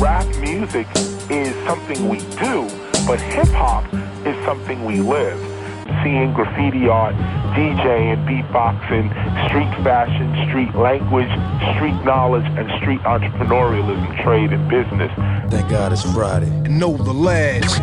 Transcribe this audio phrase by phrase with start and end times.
[0.00, 0.86] rap music
[1.28, 2.68] is something we do,
[3.06, 3.84] but hip hop
[4.24, 5.38] is something we live.
[6.02, 7.14] Seeing graffiti art,
[7.56, 9.06] DJing, beatboxing,
[9.48, 11.32] street fashion, street language,
[11.74, 15.10] street knowledge, and street entrepreneurialism, trade, and business.
[15.50, 16.50] Thank God it's Friday.
[16.68, 17.80] Know the lads.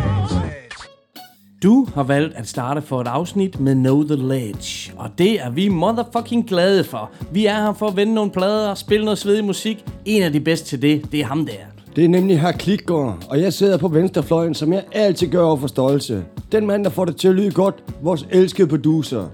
[1.62, 5.50] Du har valgt at starte for et afsnit med Know The Ledge, og det er
[5.50, 7.10] vi motherfucking glade for.
[7.32, 9.84] Vi er her for at vende nogle plader og spille noget svedig musik.
[10.04, 11.75] En af de bedste til det, det er ham der.
[11.96, 15.56] Det er nemlig her Klikgaard, og jeg sidder på venstrefløjen, som jeg altid gør over
[15.56, 16.24] for stolte.
[16.52, 19.28] Den mand, der får det til at lyde godt, vores elskede producer.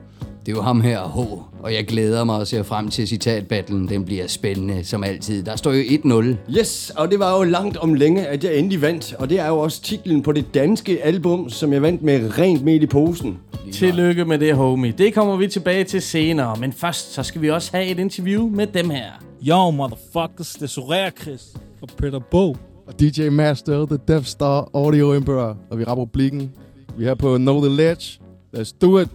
[0.46, 1.18] Det er jo ham her, H.
[1.62, 3.88] Og jeg glæder mig og ser frem til citatbattlen.
[3.88, 5.42] Den bliver spændende, som altid.
[5.42, 6.58] Der står jo 1-0.
[6.58, 9.14] Yes, og det var jo langt om længe, at jeg endelig vandt.
[9.18, 12.64] Og det er jo også titlen på det danske album, som jeg vandt med rent
[12.64, 13.38] mel i posen.
[13.72, 14.94] Tillykke med det, homie.
[14.98, 18.48] Det kommer vi tilbage til senere, men først så skal vi også have et interview
[18.48, 19.10] med dem her.
[19.48, 21.52] Yo, motherfuckers, det er Chris
[21.82, 22.56] og Peter Bo.
[22.86, 25.56] Og DJ Master, The Death Star Audio Emperor.
[25.70, 26.52] Og vi rapper blikken.
[26.96, 28.20] Vi er her på Know The Ledge.
[28.56, 29.08] Let's do it.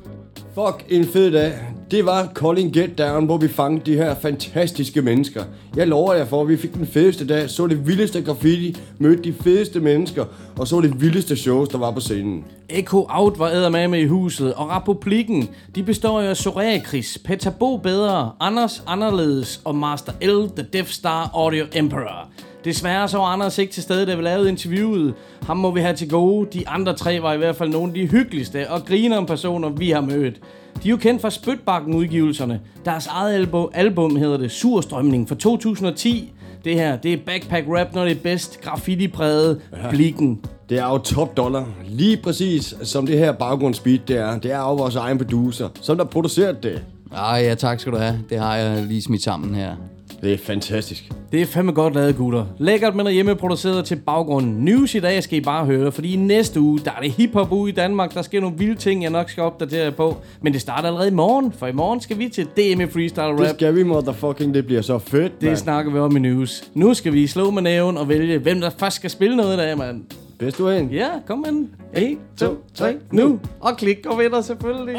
[0.54, 1.54] Fuck en fed dag.
[1.92, 5.44] Det var Calling Get Down, hvor vi fangede de her fantastiske mennesker.
[5.76, 9.24] Jeg lover jer for, at vi fik den fedeste dag, så det vildeste graffiti, mødte
[9.24, 10.26] de fedeste mennesker,
[10.58, 12.46] og så det vildeste shows, der var på scenen.
[12.70, 17.52] Echo Out var eddermame i huset, og Republikken, de består jo af Soraya Chris, Peter
[17.52, 22.30] Bo Bedre, Anders Anderledes og Master L, The Death Star Audio Emperor.
[22.68, 25.14] Desværre så var Anders ikke til stede, da vi lavede interviewet.
[25.42, 26.48] Ham må vi have til gode.
[26.54, 29.90] De andre tre var i hvert fald nogle af de hyggeligste og griner personer, vi
[29.90, 30.36] har mødt.
[30.84, 32.60] De er jo kendt fra Spytbakken-udgivelserne.
[32.86, 36.34] Deres eget album, album hedder det Surstrømning fra 2010.
[36.66, 38.62] Det her, det er backpack rap, når det er bedst.
[38.62, 39.90] Graffiti-præget, ja.
[39.90, 40.40] blikken.
[40.70, 41.66] Det er jo top dollar.
[41.86, 44.40] Lige præcis som det her baggrundsbeat, det er.
[44.40, 46.84] Det er jo vores egen producer, som der produceret det.
[47.16, 48.20] Ej, ja, tak skal du have.
[48.30, 49.76] Det har jeg lige smidt sammen her.
[50.22, 51.12] Det er fantastisk.
[51.32, 52.46] Det er fandme godt lavet, gutter.
[52.58, 54.54] Lækkert med noget hjemmeproduceret til baggrunden.
[54.66, 57.52] News i dag skal I bare høre, fordi i næste uge, der er det hiphop
[57.52, 58.14] uge i Danmark.
[58.14, 60.18] Der sker nogle vilde ting, jeg nok skal opdatere jer på.
[60.42, 63.40] Men det starter allerede i morgen, for i morgen skal vi til DM Freestyle Rap.
[63.40, 64.54] Det skal vi, motherfucking.
[64.54, 65.58] Det bliver så fedt, Det mand.
[65.58, 66.64] snakker vi om i news.
[66.74, 69.58] Nu skal vi slå med næven og vælge, hvem der først skal spille noget i
[69.58, 70.04] dag, mand.
[70.40, 70.90] Bedst du en.
[70.90, 71.68] Ja, kom med
[72.04, 73.40] 1, 2, 3, nu.
[73.60, 74.96] Og klik og vinder selvfølgelig.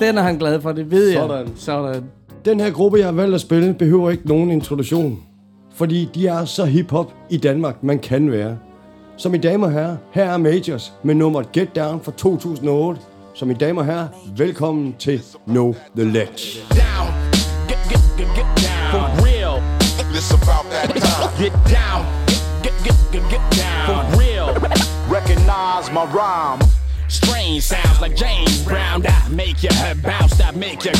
[0.00, 1.20] Den er han glad for, det ved jeg.
[1.28, 1.48] Sådan.
[1.56, 2.02] Sådan.
[2.44, 5.18] Den her gruppe, jeg har valgt at spille, behøver ikke nogen introduktion.
[5.74, 8.58] Fordi de er så hip-hop i Danmark, man kan være.
[9.16, 13.00] Så mine damer og herrer, her er Majors med nummeret Get Down fra 2008.
[13.34, 16.58] Så mine damer og herrer, velkommen til Know The Ledge.
[16.70, 17.06] down.
[17.68, 18.90] Get, get, get, get down.
[18.92, 19.54] For real.
[20.14, 21.30] This about that time.
[21.42, 22.00] Get down.
[22.64, 23.84] Get, get, get, get down.
[23.88, 24.46] For real.
[25.16, 26.60] Recognize my rhyme.
[27.08, 30.92] Strange sounds like James Brown that make your head bounce, that make you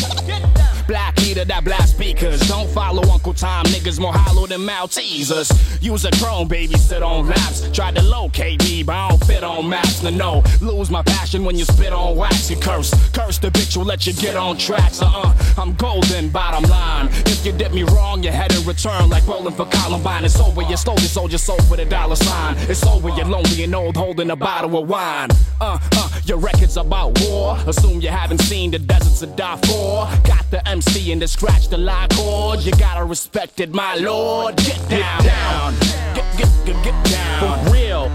[0.87, 2.41] black heater that blast speakers.
[2.49, 5.51] Don't follow Uncle Tom, niggas more hollow than Maltesers.
[5.83, 7.69] Use a drone, baby, sit on laps.
[7.71, 10.03] Tried to locate me, but I don't fit on maps.
[10.03, 12.51] No, no, lose my passion when you spit on wax.
[12.51, 15.01] You curse, curse the bitch will let you get on tracks.
[15.03, 17.09] Uh uh, I'm golden, bottom line.
[17.27, 20.25] If you did me wrong, you had to return like bowling for Columbine.
[20.25, 22.57] It's over, you you sold your soul for the dollar sign.
[22.69, 25.31] It's over, you're lonely and old, holding a bottle of wine.
[25.61, 27.57] Uh uh, your record's about war.
[27.67, 30.09] Assume you haven't seen the deserts to die for.
[30.27, 32.59] Got the MC and to scratch the lie chord.
[32.65, 34.57] You gotta respect it, my lord.
[34.57, 35.75] Get down, down.
[36.17, 37.65] Get, get, get, get down.
[37.65, 38.11] For real.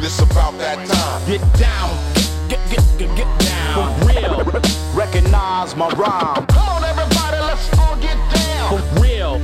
[0.00, 1.20] This about that time.
[1.26, 1.90] Get down.
[2.48, 3.98] Get, get, get, get down.
[3.98, 4.44] For real.
[4.94, 6.46] Recognize my rhyme.
[6.46, 8.78] Come on, everybody, let's all get down.
[8.78, 9.40] For real.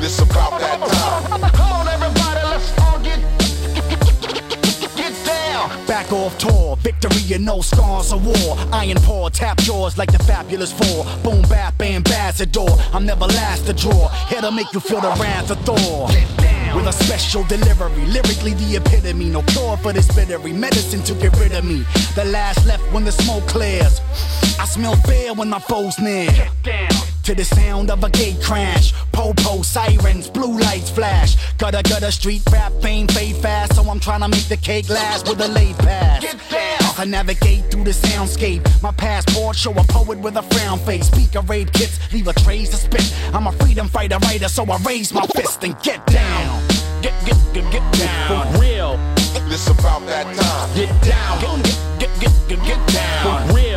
[0.00, 0.93] This about that time.
[6.04, 8.58] Back off tour, victory and no scars of war.
[8.72, 11.06] Iron paw, tap jaws like the fabulous four.
[11.22, 14.08] Boom bap ambassador, I'm never last to draw.
[14.28, 16.08] Here to make you feel the wrath of Thor.
[16.76, 19.30] With a special delivery, lyrically the epitome.
[19.30, 21.86] No cure for this bittery, medicine to get rid of me.
[22.14, 24.02] The last left when the smoke clears.
[24.60, 26.28] I smell fear when my foes near.
[27.24, 31.36] To the sound of a gate crash, po-po sirens, blue lights flash.
[31.56, 35.26] Gutter gutter street rap fame fade fast, so I'm trying to make the cake last
[35.26, 36.22] with a late pass.
[36.22, 36.92] Get down.
[36.98, 38.60] I navigate through the soundscape.
[38.82, 41.06] My passport show a poet with a frown face.
[41.06, 43.10] Speaker rape kits, leave a trace to spit.
[43.32, 46.62] I'm a freedom fighter writer, so I raise my fist and get down.
[47.00, 48.52] Get get get get down.
[48.52, 48.98] For real.
[49.48, 50.76] This about that time.
[50.76, 51.62] Get down.
[51.98, 53.48] Get get get get get down.
[53.48, 53.73] For real.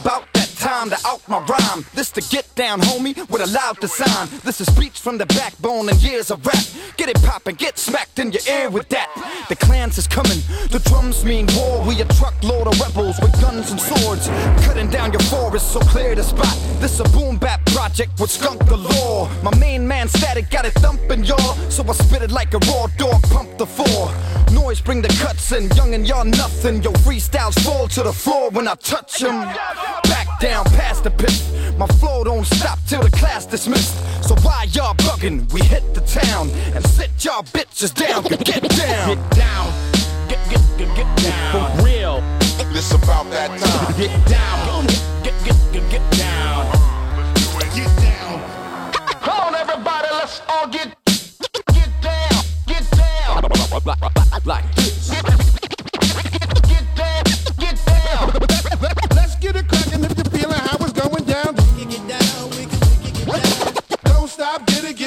[0.00, 1.86] About that time to out my rhyme.
[1.94, 4.28] This to get down, homie, with a loud design.
[4.44, 6.64] This is speech from the backbone and years of rap.
[6.96, 9.08] Get it poppin', get smacked in your ear with that.
[9.48, 10.40] The clans is coming,
[10.70, 11.84] the drums mean war.
[11.86, 14.28] We a truckload of rebels with guns and swords.
[14.66, 16.56] Cutting down your forest, so clear the spot.
[16.80, 19.30] This a boom bap project with skunk galore.
[19.42, 21.54] My main man static got it thumping, y'all.
[21.70, 24.12] So I spit it like a raw dog, pump the four.
[24.52, 26.82] Noise bring the cuts in, young and y'all nothing.
[26.82, 29.42] Yo, freestyles fall to the floor when I touch them.
[30.04, 31.76] Back down past the pit.
[31.78, 33.94] My flow don't stop till the class dismissed.
[34.26, 35.50] So why y'all bugging?
[35.52, 38.22] We hit the town and sit y'all bitches down.
[38.24, 39.08] Get down.
[39.08, 39.66] Get down.
[40.28, 41.76] Get, get, get, get down.
[41.76, 42.20] For real.
[42.72, 43.96] This about that time.
[43.98, 44.86] Get down.
[45.24, 46.66] Get, get, get, get down.
[47.74, 48.10] Get down.
[49.20, 53.42] Come on, everybody, let's all get get down, get down,
[54.44, 55.49] like this.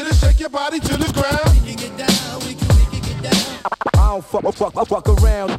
[0.04, 1.66] Get it, shake your body to the ground.
[1.66, 2.40] We can get down.
[2.42, 3.60] We can get down.
[3.96, 5.50] I don't fuck, I fuck, fuck, fuck around.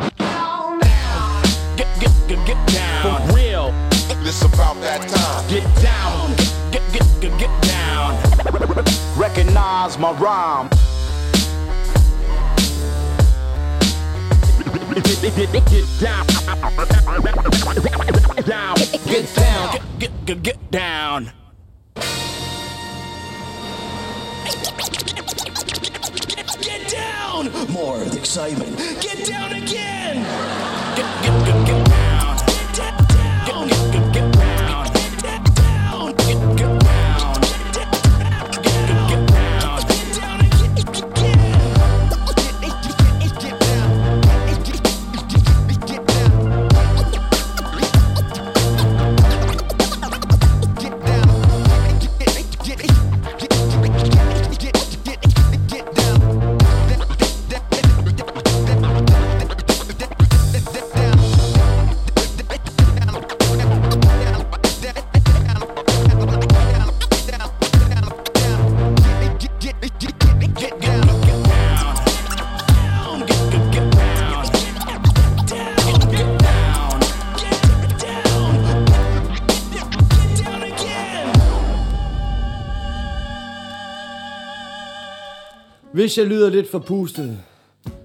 [1.76, 3.28] Get, get, get, get down.
[3.28, 3.72] For real.
[4.22, 5.48] This about that time.
[5.48, 6.34] Get down.
[6.72, 8.16] Get, get, get, get down.
[9.18, 10.68] Recognize my rhyme.
[14.94, 16.26] Get down.
[18.46, 18.76] Down.
[19.06, 19.70] Get down.
[19.72, 21.43] Get, get, get, get down.
[26.60, 27.50] Get down!
[27.72, 28.76] More excitement.
[29.00, 30.16] Get down again!
[30.96, 31.66] Get, get.
[31.66, 31.93] Get
[85.94, 87.38] Hvis jeg lyder lidt forpustet,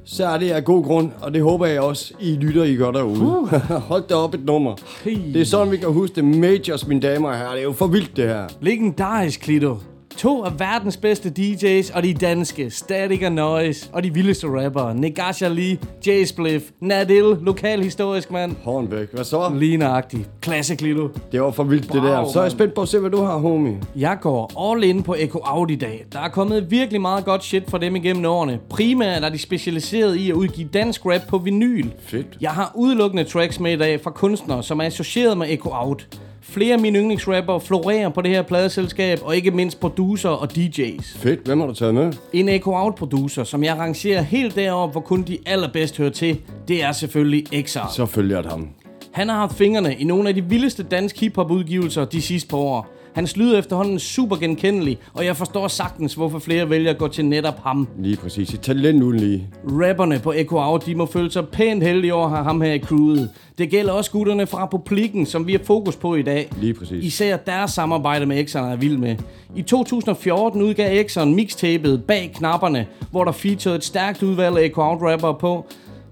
[0.05, 2.91] så er det af god grund, og det håber jeg også, I lytter, I gør
[2.91, 3.21] derude.
[3.21, 3.53] Uh.
[3.89, 4.75] Hold da op et nummer.
[5.03, 5.33] Hey.
[5.33, 6.23] Det er sådan, vi kan huske det.
[6.23, 7.51] Majors, mine damer og herrer.
[7.51, 8.47] Det er jo for vildt, det her.
[8.61, 9.77] Legendarisk, Klito.
[10.19, 14.95] To af verdens bedste DJ's og de danske, Static og Noise, og de vildeste rappere,
[14.95, 15.77] Negasha Lee,
[16.07, 18.55] Jay Spliff, Nadil, lokalhistorisk mand.
[18.63, 19.51] Hornbæk, hvad så?
[19.55, 20.29] Lige nøjagtigt.
[20.41, 21.09] Klasse, Klito.
[21.31, 22.31] Det var for vildt, det Wow, der.
[22.31, 23.81] Så er jeg spændt på at se, hvad du har, homie.
[23.95, 26.05] Jeg går all in på Echo Out i dag.
[26.11, 28.59] Der er kommet virkelig meget godt shit fra dem igennem årene.
[28.69, 31.87] Primært er de specialiseret i at udgive dansk rap på vinyl.
[31.99, 32.37] Fedt.
[32.41, 36.07] Jeg har udelukkende tracks med i dag fra kunstnere, som er associeret med Echo Out.
[36.41, 41.17] Flere af mine yndlingsrapper florerer på det her pladeselskab, og ikke mindst producer og DJ's.
[41.17, 41.45] Fedt.
[41.45, 42.13] Hvem har du taget med?
[42.33, 46.39] En Echo Out producer, som jeg rangerer helt deroppe, hvor kun de allerbedst hører til,
[46.67, 47.91] det er selvfølgelig XR.
[47.95, 48.67] Så følger jeg ham.
[49.11, 52.57] Han har haft fingrene i nogle af de vildeste dansk hiphop udgivelser de sidste par
[52.57, 52.98] år.
[53.13, 57.07] Hans lyd er efterhånden super genkendelig, og jeg forstår sagtens, hvorfor flere vælger at gå
[57.07, 57.87] til netop ham.
[57.99, 58.53] Lige præcis.
[58.53, 59.47] Et talent uden lige.
[59.63, 62.73] Rapperne på Echo Out, de må føle sig pænt heldige over at have ham her
[62.73, 63.29] i crewet.
[63.57, 66.49] Det gælder også gutterne fra Republiken, som vi har fokus på i dag.
[66.61, 67.05] Lige præcis.
[67.05, 69.15] Især deres samarbejde med X'erne er vild med.
[69.55, 74.81] I 2014 udgav X'eren mixtapet Bag Knapperne, hvor der featurede et stærkt udvalg af Echo
[74.81, 75.65] Out rapper på.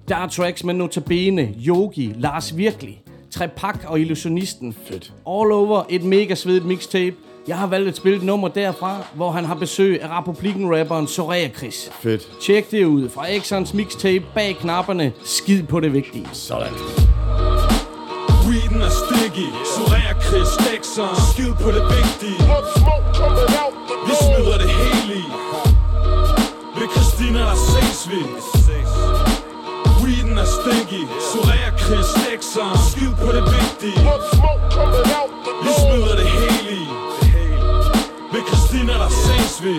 [0.07, 3.01] Der er tracks med Notabene, Yogi, Lars Virkelig,
[3.37, 4.75] Trepak og Illusionisten.
[4.87, 5.03] Fedt.
[5.03, 7.15] All over et mega svedigt mixtape.
[7.47, 11.49] Jeg har valgt at spille et nummer derfra, hvor han har besøg af Republiken-rapperen Soraya
[11.49, 11.91] Chris.
[12.01, 12.27] Fedt.
[12.41, 15.11] Tjek det ud fra Exxons mixtape bag knapperne.
[15.23, 16.29] Skid på det vigtige.
[16.33, 16.73] Sådan.
[18.47, 22.39] Weeden er sticky Surrer Chris Dexter Skid på det vigtige
[24.07, 25.25] Vi smider det hele i
[26.79, 28.56] Ved Christina der ses vi
[30.37, 31.01] Weeden er sticky.
[31.31, 33.99] Surrer Chris Dexter Skid på det vigtige.
[35.63, 36.87] Vi smider det hele i.
[38.33, 39.75] Ved Christina der ses vi.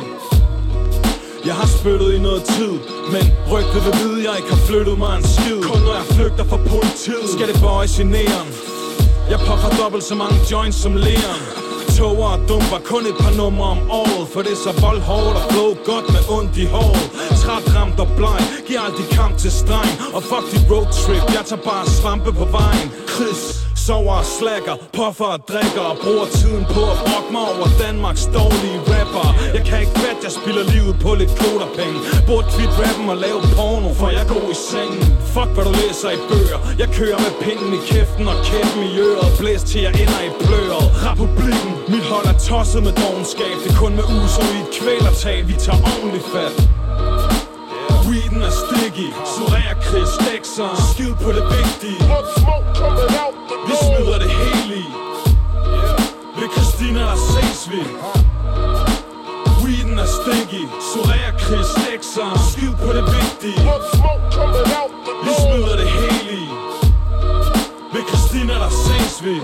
[1.44, 2.72] Jeg har spyttet i noget tid
[3.12, 5.62] Men rygtet vil vide, jeg ikke har flyttet mig en skid.
[5.62, 8.48] Kun når jeg flygter fra politiet Skal det bøjes i næren
[9.30, 11.67] Jeg puffer dobbelt så mange joints som Leon
[11.98, 15.44] Toger og dumper kun et par numre om året For det er så voldhårdt og
[15.50, 17.06] flow godt med ondt i håret.
[17.42, 19.92] Træt, ramt og bleg, giver aldrig kamp til streng.
[20.16, 22.88] Og fuck dit roadtrip, jeg tager bare svampe på vejen.
[23.14, 23.42] Chris,
[23.86, 28.24] sover og slacker, puffer og drikker Og bruger tiden på at brokke mig over Danmarks
[28.38, 29.28] dårlige rapper.
[29.56, 33.40] Jeg kan ikke fatte, jeg spiller livet på lidt koderpenge Burde kvidt rappen og lave
[33.56, 35.04] porno, for jeg går i sengen.
[35.34, 36.58] Fuck hvad du læser i bøger.
[36.82, 39.30] Jeg kører med pinden i kæften og kæppen i øret.
[39.40, 40.86] Blæs til jeg ender i bløret.
[41.10, 43.54] Republikken, mit hold er tosset med dogenskab.
[43.62, 46.56] Det er kun med uso i et kvælertag, vi tager ordentligt fat.
[48.06, 50.70] Weeden er sticky, Soraya Chris Dexter.
[50.90, 52.00] Skid på det vigtige.
[53.68, 54.88] Vi smider det hele i.
[56.38, 57.82] Ved Christina der ses vi
[59.98, 63.60] Weeden er Soraya Chris Dexter Skid på det vigtige.
[65.24, 66.48] Vi smider det hele i
[68.28, 69.34] Christina, der ses vi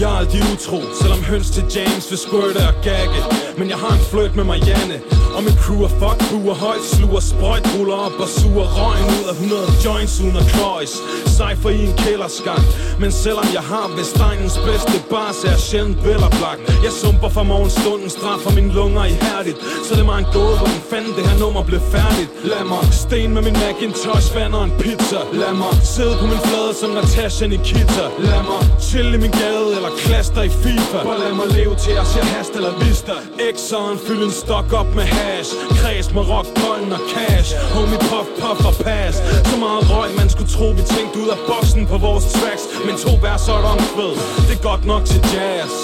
[0.00, 3.20] Jeg er aldrig utro, selvom høns til James vil squirte og gagge.
[3.58, 4.98] Men jeg har en flirt med Marianne
[5.36, 9.24] Og min crew er fuck buer, højt sluger Sprøjt ruller op og suger røgen ud
[9.30, 10.94] af 100 joints uden at kløjs
[11.36, 12.64] Cypher i en kælderskak
[13.02, 17.42] Men selvom jeg har Vestegnens bedste bar Så er jeg sjældent vellerblak Jeg sumper fra
[17.52, 19.58] morgenstunden, straffer mine lunger ihærdigt.
[19.84, 22.30] Så det er mig en gåde, hvordan fanden det her nummer blev færdigt.
[22.50, 25.20] Lad mig sten med min Macintosh, vand og en pizza.
[25.42, 28.04] Lad mig sidde på min flade som Natasha Nikita.
[28.30, 30.98] Lad mig chill i min gade eller klaster i FIFA.
[31.04, 33.14] Bare lad mig leve til jeg ser hast eller vista.
[33.48, 35.50] Exxon fyld en stok op med hash.
[35.80, 37.50] Kreds med rock, pollen og cash.
[37.74, 39.16] Homie puff, puff og pass.
[39.50, 42.64] Så meget røg man skulle tro vi tænkte ud af boksen på vores tracks.
[42.86, 44.12] Men to vers og et omkvæd.
[44.48, 45.74] Det er godt nok til jazz.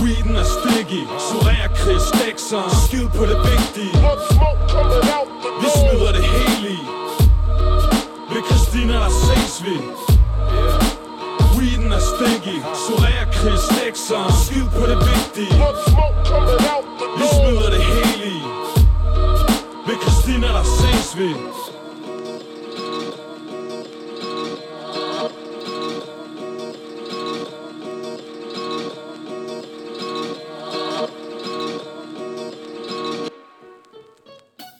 [0.00, 1.02] Weeden er sticky.
[1.26, 2.70] Surer Chris Dexon.
[2.84, 3.92] Skid på det vigtige.
[5.62, 6.80] Vi smider det hele i.
[8.32, 9.76] Ved Christina der ses vi.
[11.56, 15.54] Weeden er stinky Soraya Chris Dexter Skid på det vigtige.
[17.18, 18.40] Vi smider det hele i.
[19.86, 21.28] Ved Christina der ses vi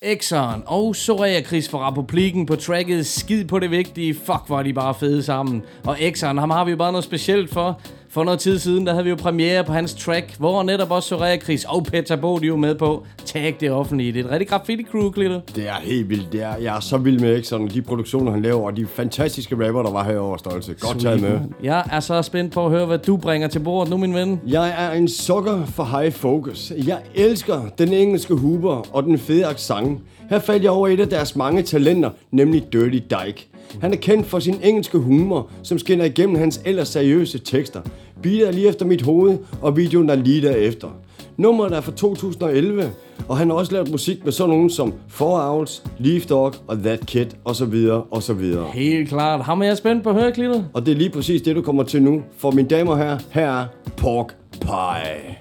[0.04, 4.14] Exxon og Soraya Chris fra Republiken på tracket Skid på det vigtige.
[4.14, 5.62] Fuck, hvor er de bare fede sammen.
[5.84, 7.80] Og Exxon, ham har vi jo bare noget specielt for.
[8.14, 11.08] For noget tid siden, der havde vi jo premiere på hans track, hvor netop også
[11.08, 13.06] Soraya Chris og Peter Bo, de er jo med på.
[13.24, 14.12] Tag det offentlige.
[14.12, 15.40] Det er et rigtig graffiti crew, Klitter.
[15.56, 16.32] Det er helt vildt.
[16.32, 19.66] Det er, jeg er så vild med Exxon, de produktioner, han laver, og de fantastiske
[19.66, 20.74] rapper, der var herovre stolte.
[20.80, 21.40] Godt taget med.
[21.62, 24.40] Jeg er så spændt på at høre, hvad du bringer til bordet nu, min ven.
[24.46, 26.72] Jeg er en sukker for high focus.
[26.86, 30.00] Jeg elsker den engelske huber og den fede accent.
[30.30, 33.48] Her faldt jeg over et af deres mange talenter, nemlig Dirty Dyke.
[33.80, 37.80] Han er kendt for sin engelske humor, som skinner igennem hans ellers seriøse tekster.
[38.22, 40.88] Beatet er lige efter mit hoved, og videoen er lige derefter.
[41.36, 42.90] Nummeret er fra 2011,
[43.28, 46.78] og han har også lavet musik med sådan nogen som Four Owls, Leaf Dog og
[46.78, 48.66] That Kid, og så videre, og så videre.
[48.74, 49.40] Helt klart.
[49.40, 50.62] Ham er jeg spændt på at høre, Klitter.
[50.72, 52.22] Og det er lige præcis det, du kommer til nu.
[52.38, 55.36] For mine damer og herrer, her er Pork Pie.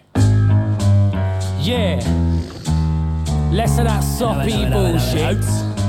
[1.70, 2.02] Yeah.
[3.54, 5.81] Less of that soppy bullshit.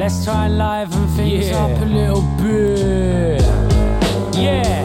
[0.00, 1.58] Let's try and liven things Yeah.
[1.62, 3.42] up a little bit.
[4.32, 4.80] Yeah.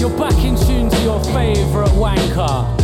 [0.00, 2.81] You're back in tune to your favorite wanker.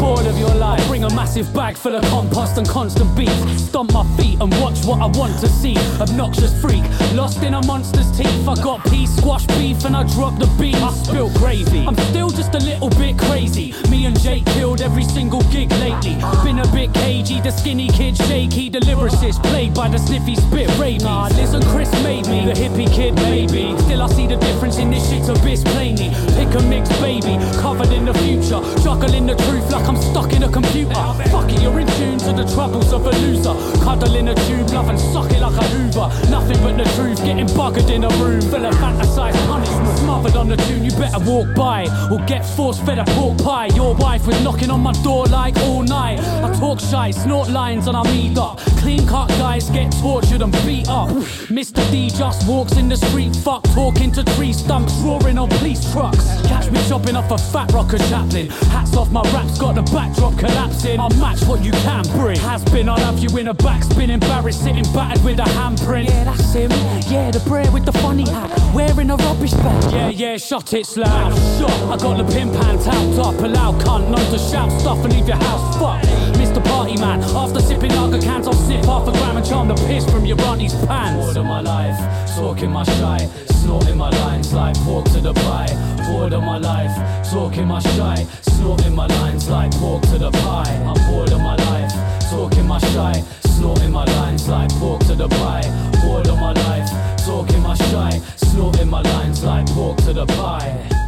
[0.00, 0.86] Bored of your life.
[0.88, 3.30] Bring a massive bag full of compost and constant beef.
[3.58, 5.76] Stomp my feet and watch what I want to see.
[6.00, 8.48] Obnoxious freak, lost in a monster's teeth.
[8.48, 10.76] I got pea squash beef and I dropped the beef.
[10.76, 11.86] I spilled gravy.
[11.86, 13.74] I'm still just a little bit crazy.
[13.90, 16.16] Me and Jake killed every single gig lately.
[16.44, 20.68] Been a bit cagey, the skinny kid shaky, the lyricist played by the sniffy spit
[20.78, 21.04] rabies.
[21.04, 23.76] Nah, listen, Chris made me the hippie kid, maybe.
[23.82, 26.10] Still, I see the difference in this shit's abyss plainly.
[26.34, 28.60] Pick a mix, baby, covered in the future.
[28.82, 30.94] Juggling the truth like I'm stuck in a computer.
[31.30, 33.54] Fuck it, you're in tune to the troubles of a loser.
[33.84, 36.08] Cuddle in a tube, love and suck it like a Hoover.
[36.30, 39.98] Nothing but the truth, getting buggered in a room full of fantasized punishment.
[39.98, 43.66] Smothered on the tune, you better walk by or get force fed a pork pie.
[43.74, 46.20] Your wife was knocking on my door like all night.
[46.20, 48.58] I talk shy, snort lines and I meet up.
[48.80, 51.08] Clean cut guys get tortured and beat up.
[51.48, 51.82] Mr.
[51.90, 56.24] D just walks in the street, fuck talking to tree stumps, roaring on police trucks.
[56.46, 58.48] Catch me chopping off a fat rocker chaplain.
[58.70, 61.00] Hats off, my rap's got the backdrop collapsing.
[61.00, 62.38] I'll match what you can bring.
[62.38, 66.08] Has been, I'll have you in a backspin, embarrassed, sitting battered with a handprint.
[66.08, 66.70] Yeah, that's him.
[67.10, 69.92] Yeah, the brer with the funny hat, wearing a rubbish bag.
[69.92, 71.32] Yeah, yeah, shot it loud.
[71.58, 71.70] Shot.
[71.92, 75.12] I got the pin pan tapped up, a loud cunt, none to shout stuff and
[75.12, 76.15] leave your house fucked
[76.56, 77.22] the party man.
[77.22, 80.40] After sipping lager cans, I'll sip half a gram and charm the piss from your
[80.42, 81.22] auntie's pants.
[81.22, 81.98] Bored of my life,
[82.34, 83.28] talking my shy,
[83.60, 85.68] snorting my lines like pork to the pie.
[86.08, 86.94] Bored of my life,
[87.30, 90.74] talking my shy, snorting my lines like pork to the pie.
[90.88, 91.92] I'm bored of my life,
[92.30, 95.68] talking my shy, snorting my lines like pork to the pie.
[96.02, 96.88] Bored of my life,
[97.26, 101.05] talking my shy, snorting my lines like pork to the pie.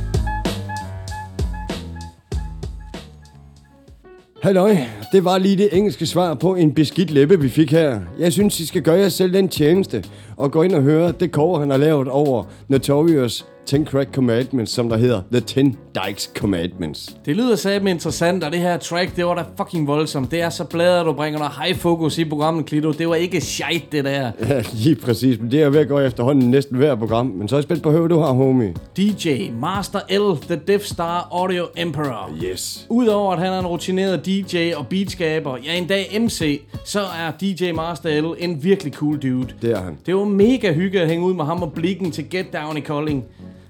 [4.42, 4.76] Halløj,
[5.12, 8.00] det var lige det engelske svar på en beskidt læbe, vi fik her.
[8.18, 10.04] Jeg synes, I skal gøre jer selv den tjeneste
[10.36, 14.72] og gå ind og høre det cover, han har lavet over Notorious 10 Crack Commandments,
[14.72, 15.62] som der hedder The 10
[15.94, 17.16] Dykes Commandments.
[17.24, 20.30] Det lyder satme interessant, og det her track, det var da fucking voldsomt.
[20.30, 22.92] Det er så bladet, du bringer noget high focus i programmet, Klito.
[22.92, 24.30] Det var ikke shit, det der.
[24.48, 27.26] Ja, lige præcis, men det er ved at gå efterhånden næsten hver program.
[27.26, 28.74] Men så er jeg spændt på hvad du har, homie.
[28.96, 32.30] DJ Master L, The Death Star Audio Emperor.
[32.44, 32.86] Yes.
[32.88, 37.30] Udover at han er en rutineret DJ og beatskaber, ja en dag MC, så er
[37.40, 39.48] DJ Master L en virkelig cool dude.
[39.62, 39.98] Det er han.
[40.06, 42.80] Det var mega hyggeligt at hænge ud med ham og blikken til Get Down i
[42.80, 43.24] Kolding.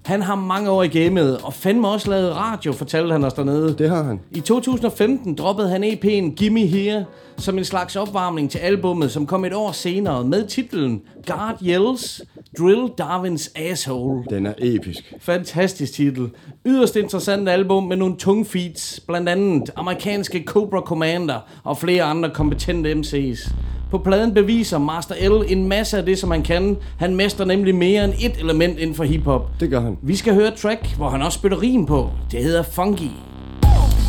[0.08, 3.74] Han har mange år i gamet, og fandme også lavet radio, fortalte han os dernede.
[3.78, 4.20] Det har han.
[4.30, 7.04] I 2015 droppede han EP'en Gimme Here,
[7.36, 12.22] som en slags opvarmning til albummet, som kom et år senere med titlen Guard Yells,
[12.58, 14.24] Drill Darwins Asshole.
[14.30, 15.14] Den er episk.
[15.20, 16.30] Fantastisk titel.
[16.66, 22.30] Yderst interessant album med nogle tunge feats, blandt andet amerikanske Cobra Commander og flere andre
[22.30, 23.52] kompetente MC's.
[23.90, 26.76] På pladen beviser Master L en masse af det, som han kan.
[26.96, 29.60] Han mester nemlig mere end et element inden for hiphop.
[29.60, 29.96] Det gør han.
[30.02, 32.10] Vi skal høre et track, hvor han også spytter rim på.
[32.32, 33.10] Det hedder Funky.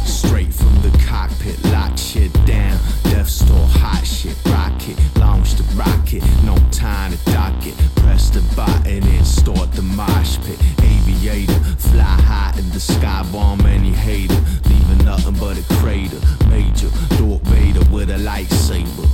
[0.06, 2.78] Straight from the cockpit, lock shit down.
[3.12, 4.96] Death store, hot shit, rocket.
[5.24, 7.76] Launch the rocket, no time to dock it.
[8.02, 10.60] Press the button and start the mosh pit.
[10.92, 11.60] Aviator,
[11.90, 14.40] fly high in the sky, bomb any hater.
[14.70, 16.22] Leaving nothing but a crater.
[16.54, 19.08] Major, Darth Vader with a lightsaber.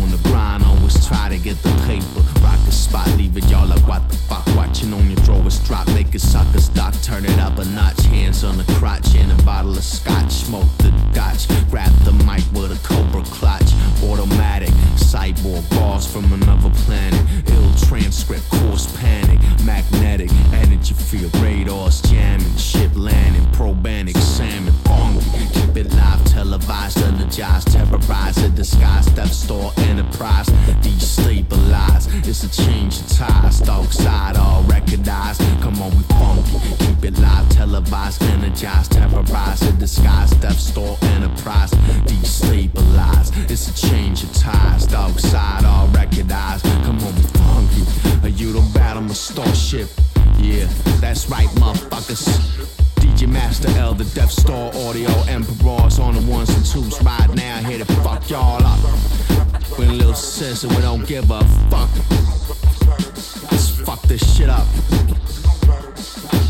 [0.00, 2.20] On the grind, always try to get the paper.
[2.40, 4.46] Rock the spot, leave it y'all like what the fuck.
[4.56, 6.94] Watching on your drawers drop, make it sucker stock.
[7.02, 10.30] Turn it up a notch, hands on the crotch and a bottle of scotch.
[10.30, 13.70] Smoke the gotch, grab the mic with a cobra clutch.
[14.02, 17.20] Automatic, cyborg bars from another planet.
[17.50, 19.40] Ill transcript, course panic.
[19.64, 22.56] Magnetic, energy field, radars jamming.
[22.56, 24.72] Ship landing, probanic salmon.
[24.84, 26.21] Funky, keep it live,
[26.62, 30.48] televised, energized, terrorize, a disguise, Death Star Enterprise.
[30.82, 33.58] Destabilize, it's a change of ties.
[33.60, 35.40] Dark side, all recognized.
[35.60, 41.70] Come on, we funky, keep it live, televised, energized, terrorize, a disguise, Death store Enterprise.
[42.06, 44.86] Destabilize, it's a change of ties.
[44.86, 46.64] Dark side, all recognized.
[46.84, 48.42] Come on, we funky.
[48.42, 49.88] You don't battle my starship.
[50.38, 50.66] Yeah,
[51.00, 52.91] that's right, motherfuckers.
[53.12, 57.58] DJ Master L, the Death Star Audio Emperors on the ones and twos right now,
[57.58, 58.80] here to fuck y'all up.
[59.78, 61.90] With a little sense and we don't give a fuck.
[63.50, 64.66] Let's fuck this shit up.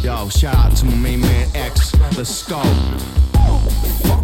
[0.02, 1.94] Yo, shout out to my main man X.
[2.16, 2.62] Let's go.
[4.04, 4.21] Fuck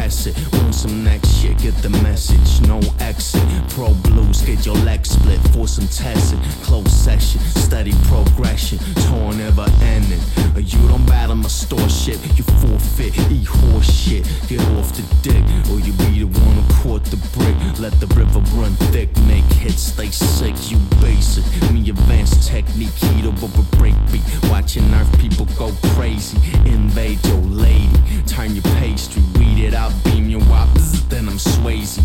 [0.00, 0.52] test it.
[0.52, 2.66] Want some next shit, get the message.
[2.66, 3.42] No exit.
[3.68, 6.40] Pro blues, get your leg split for some testing.
[6.62, 8.78] Close session, steady progression.
[9.06, 10.20] Torn never ending.
[10.56, 13.12] You don't battle my store shit, you forfeit.
[13.30, 15.44] Eat horse shit, get off the dick.
[15.70, 17.56] Or you be the one who caught the brick.
[17.78, 20.54] Let the river run thick, make hits, stay sick.
[20.70, 20.78] You
[21.90, 24.22] advanced technique, keto over break beat.
[24.50, 26.38] Watching earth people go crazy.
[26.64, 30.68] Invade your lady, turn your pastry, weed it out, beam your up.
[30.68, 31.98] bzz, Then I'm Swayze,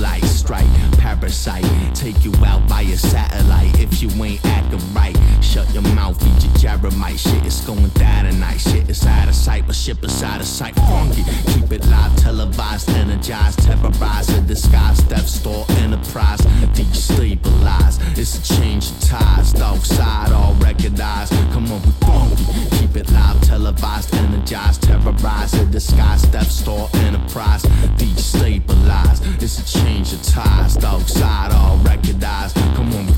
[0.00, 0.66] light strike,
[0.98, 1.64] parasite.
[1.94, 5.15] Take you out by a satellite if you ain't acting right.
[5.56, 7.16] Shut your mouth, eat your Jeremiah.
[7.16, 8.58] Shit is going down tonight.
[8.58, 10.74] Shit is out of sight, but ship is out of sight.
[10.74, 16.40] Funky, keep it live, televised, energized, terrorized, a disguise, Death Store Enterprise.
[16.76, 19.54] Destabilize, it's a change of ties.
[19.54, 21.32] Dog side, all recognized.
[21.54, 22.44] Come on, we funky,
[22.76, 27.62] keep it live, televised, energized, terrorized, a disguise, Death Store Enterprise.
[27.96, 30.76] Destabilize, it's a change of ties.
[30.76, 32.56] Dog side, all recognized.
[32.76, 33.14] Come on, we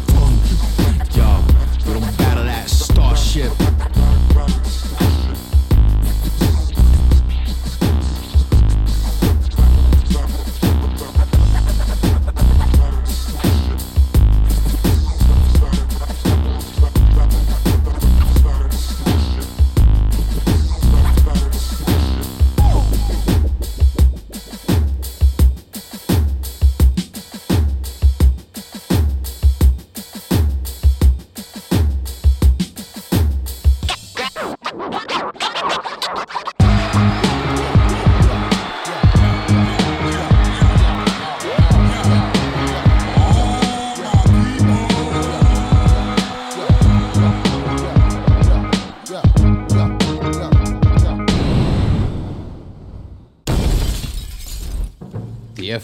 [3.28, 3.52] ship.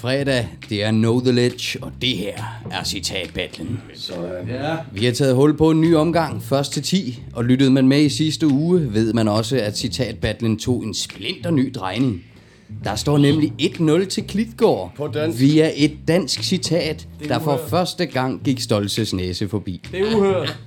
[0.04, 2.34] Fredag, det er Know The Ledge, og det her
[2.70, 3.80] er citatbattlen.
[4.48, 4.76] Ja.
[4.92, 8.02] Vi har taget hul på en ny omgang, først til 10, og lyttede man med
[8.02, 12.22] i sidste uge, ved man også, at citatbattlen tog en splinter ny drejning.
[12.84, 15.40] Der står nemlig 1-0 til Klitgård På dansk.
[15.40, 19.80] via et dansk citat, er der for første gang gik Stolzes næse forbi.
[19.92, 20.58] Det er uhørt.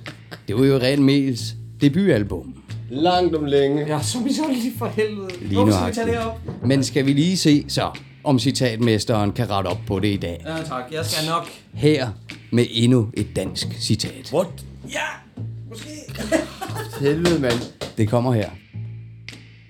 [0.48, 2.54] Det var jo Ren Mels debutalbum.
[2.90, 3.86] Langt om længe.
[3.86, 5.28] Ja, så vi så lige for helvede.
[5.40, 6.40] Lige Hvorfor skal vi tage det op?
[6.64, 7.90] Men skal vi lige se så,
[8.24, 10.42] om citatmesteren kan rette op på det i dag.
[10.46, 10.92] Ja, tak.
[10.92, 11.48] Jeg skal nok.
[11.74, 12.08] Her
[12.52, 14.30] med endnu et dansk citat.
[14.32, 14.64] What?
[14.92, 15.06] Ja,
[15.68, 15.88] måske.
[17.00, 17.60] Helvede, mand.
[17.96, 18.50] Det kommer her.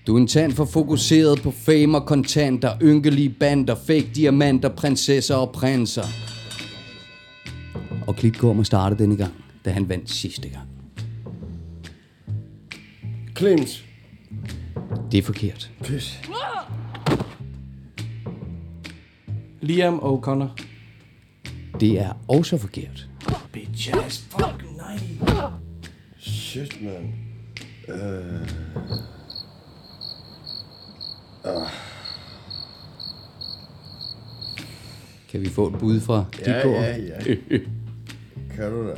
[0.06, 5.34] Du er en tand for fokuseret på fame og kontanter, ynkelige bander, fake diamanter, prinsesser
[5.34, 6.04] og prinser.
[8.06, 9.32] Og Klitgaard må starte denne gang,
[9.64, 10.68] da han vandt sidste gang.
[13.36, 13.84] Clems.
[15.12, 15.70] Det er forkert.
[15.84, 16.20] Pis.
[19.60, 20.48] Liam O'Connor.
[21.80, 23.08] Det er også forkert.
[23.52, 24.98] Bitch ass fucking nej.
[26.18, 27.14] Shit, man.
[27.88, 28.48] Øh.
[31.44, 31.68] Ah.
[35.30, 36.66] Kan vi få et bud fra Ja, Klitgaard?
[36.66, 37.18] ja, ja.
[38.56, 38.94] Kan du da?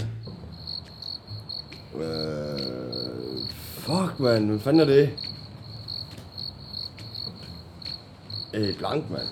[2.05, 3.49] Øh.
[3.79, 4.49] Fuck, man.
[4.49, 5.11] Hvad fanden er det?
[8.55, 9.29] Øh, blank, mand.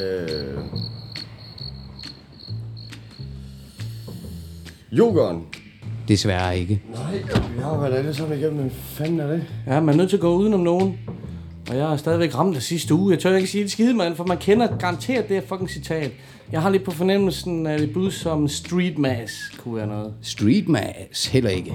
[0.00, 0.58] Øh.
[4.92, 5.42] Jokeren.
[6.08, 6.82] Desværre ikke.
[6.94, 7.22] Nej,
[7.56, 8.60] vi har været alle sammen igennem.
[8.60, 9.44] Hvad fanden er det?
[9.66, 10.98] Ja, man er nødt til at gå udenom nogen.
[11.70, 13.12] Og jeg er stadigvæk ramt af sidste uge.
[13.12, 16.10] Jeg tør ikke sige det skide, mand, for man kender garanteret det her fucking citat.
[16.52, 20.14] Jeg har lidt på fornemmelsen af et bud som Street Mass kunne være noget.
[20.22, 21.74] Street Mass heller ikke.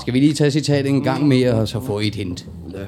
[0.00, 2.46] Skal vi lige tage citatet en gang mere, og så få I et hint?
[2.72, 2.78] Ja.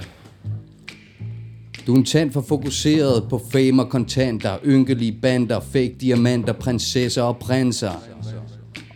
[1.87, 7.23] Du er en tand for fokuseret på fame og kontanter, ynkelige bander, fake diamanter, prinsesser
[7.23, 7.93] og prinser.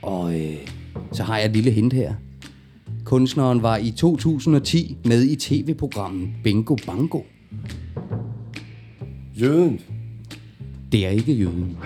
[0.03, 0.69] Og øh,
[1.13, 2.15] så har jeg et lille hint her.
[3.05, 7.21] Kunstneren var i 2010 med i tv-programmet Bingo Bango.
[9.41, 9.81] Jøden.
[10.93, 11.77] Det er ikke jøden.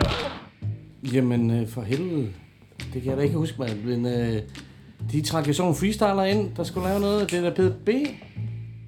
[1.12, 2.28] Jamen, øh, for helvede.
[2.94, 3.84] Det kan jeg da ikke huske, mand.
[3.84, 4.42] Men øh,
[5.12, 7.30] de trak jo sådan nogle freestyler ind, der skulle lave noget.
[7.30, 7.88] Det er da PDB.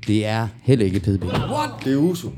[0.07, 1.25] Det er heller ikke PDB.
[1.25, 1.71] What?
[1.85, 2.29] Det er Uso.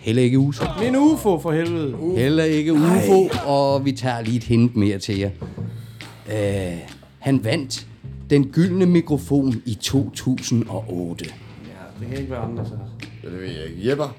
[0.00, 0.64] Heller ikke USO.
[0.80, 1.96] Min UFO, for helvede.
[2.16, 5.30] Heller ikke UFO, og vi tager lige et hint mere til jer.
[6.32, 6.78] Øh,
[7.18, 7.86] han vandt
[8.30, 11.24] den gyldne mikrofon i 2008.
[11.24, 11.30] Ja,
[12.00, 12.72] det kan ikke være andre, så.
[13.24, 13.88] Ja, det ved jeg ikke.
[13.90, 14.16] Jepper.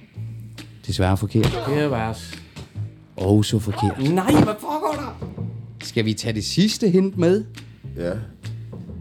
[0.88, 1.60] Desværre forkert.
[1.68, 2.40] Det er vers.
[3.16, 4.14] Og så forkert.
[4.14, 5.36] Nej, hvad foregår der?
[5.84, 7.44] Skal vi tage det sidste hint med?
[7.98, 8.12] Ja.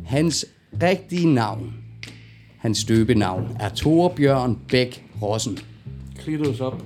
[0.04, 0.46] Hans
[0.82, 1.72] rigtige navn,
[2.62, 5.58] hans støbenavn, er Torbjørn Bæk Rossen.
[6.18, 6.82] Klitus op.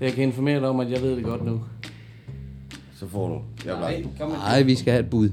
[0.00, 1.60] Jeg kan informere dig om, at jeg ved det godt nu.
[2.98, 3.68] Så får du.
[3.68, 4.06] Jeg blank.
[4.20, 5.28] kom Nej, vi skal have et bud.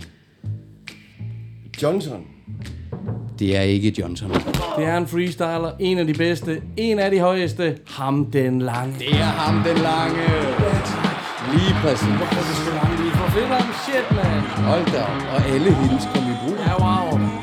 [1.84, 2.22] Johnson.
[3.39, 4.30] Det er ikke Johnson.
[4.78, 8.96] Det er en freestyler, en af de bedste, en af de højeste, ham den lange.
[9.00, 10.24] Det er ham den lange.
[11.54, 12.08] Lige præcis.
[12.08, 13.04] Hvorfor er det sgu langt?
[13.04, 14.41] Vi får fedt om shit, man.
[14.41, 15.22] Hold da op.
[15.36, 16.58] Og alle hendes kom i brug.
[16.67, 17.43] Ja, wow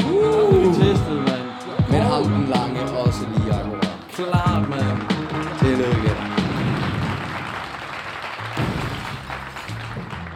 [2.30, 3.88] den lange også lige akkurat.
[4.12, 4.98] Klart, mand.
[5.60, 6.10] Tillykke.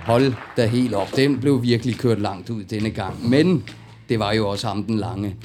[0.06, 1.08] Hold da helt op.
[1.16, 3.28] Den blev virkelig kørt langt ud denne gang.
[3.30, 3.64] Men
[4.08, 5.36] det var jo også ham den lange.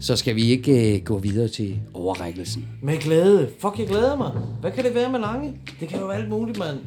[0.00, 2.68] Så skal vi ikke øh, gå videre til overrækkelsen.
[2.82, 3.50] Med glæde.
[3.60, 4.32] Fuck, jeg glæder mig.
[4.60, 5.52] Hvad kan det være med lange?
[5.80, 6.78] Det kan jo være alt muligt, mand.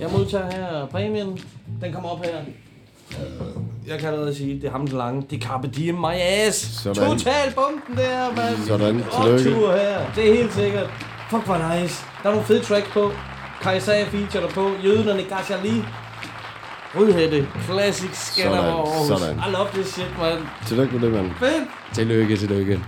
[0.00, 1.38] Jeg modtager her præmien.
[1.82, 2.32] Den kommer op her.
[3.86, 5.22] Jeg kan allerede sige, det er ham den lange.
[5.30, 6.82] Det er Carpe Diem, my ass.
[6.82, 6.94] Sådan.
[6.94, 8.66] Total bomben der, mand.
[8.66, 8.94] Sådan.
[8.94, 9.54] Tillykke.
[9.54, 10.12] Optur her.
[10.16, 10.90] Det er helt sikkert.
[11.30, 12.04] Fuck, hvor nice.
[12.22, 13.10] Der er nogle fede tracks på.
[13.62, 14.70] Kajsa feature der på.
[15.06, 15.84] Nagasha lige.
[16.94, 17.46] Rødhætte.
[17.64, 19.20] Classic over Aarhus.
[19.20, 19.36] sådan.
[19.36, 20.38] I love this shit, man.
[20.66, 21.30] Tillykke med det, mand.
[21.38, 21.64] Fedt.
[21.94, 22.80] Tillykke, tillykke.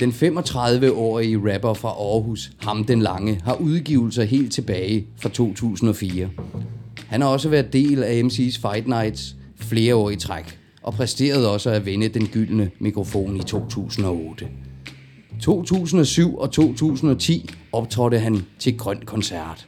[0.00, 6.28] Den 35-årige rapper fra Aarhus, Ham den Lange, har udgivelser helt tilbage fra 2004.
[7.08, 11.52] Han har også været del af MC's Fight Nights flere år i træk, og præsterede
[11.52, 14.48] også at vinde den gyldne mikrofon i 2008.
[15.40, 19.66] 2007 og 2010 optrådte han til Grøn Koncert.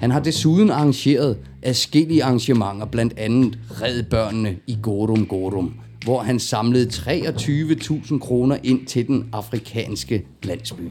[0.00, 5.74] Han har desuden arrangeret adskillige arrangementer, blandt andet Red Børnene i Gorum Gorum,
[6.04, 10.82] hvor han samlede 23.000 kroner ind til den afrikanske landsby.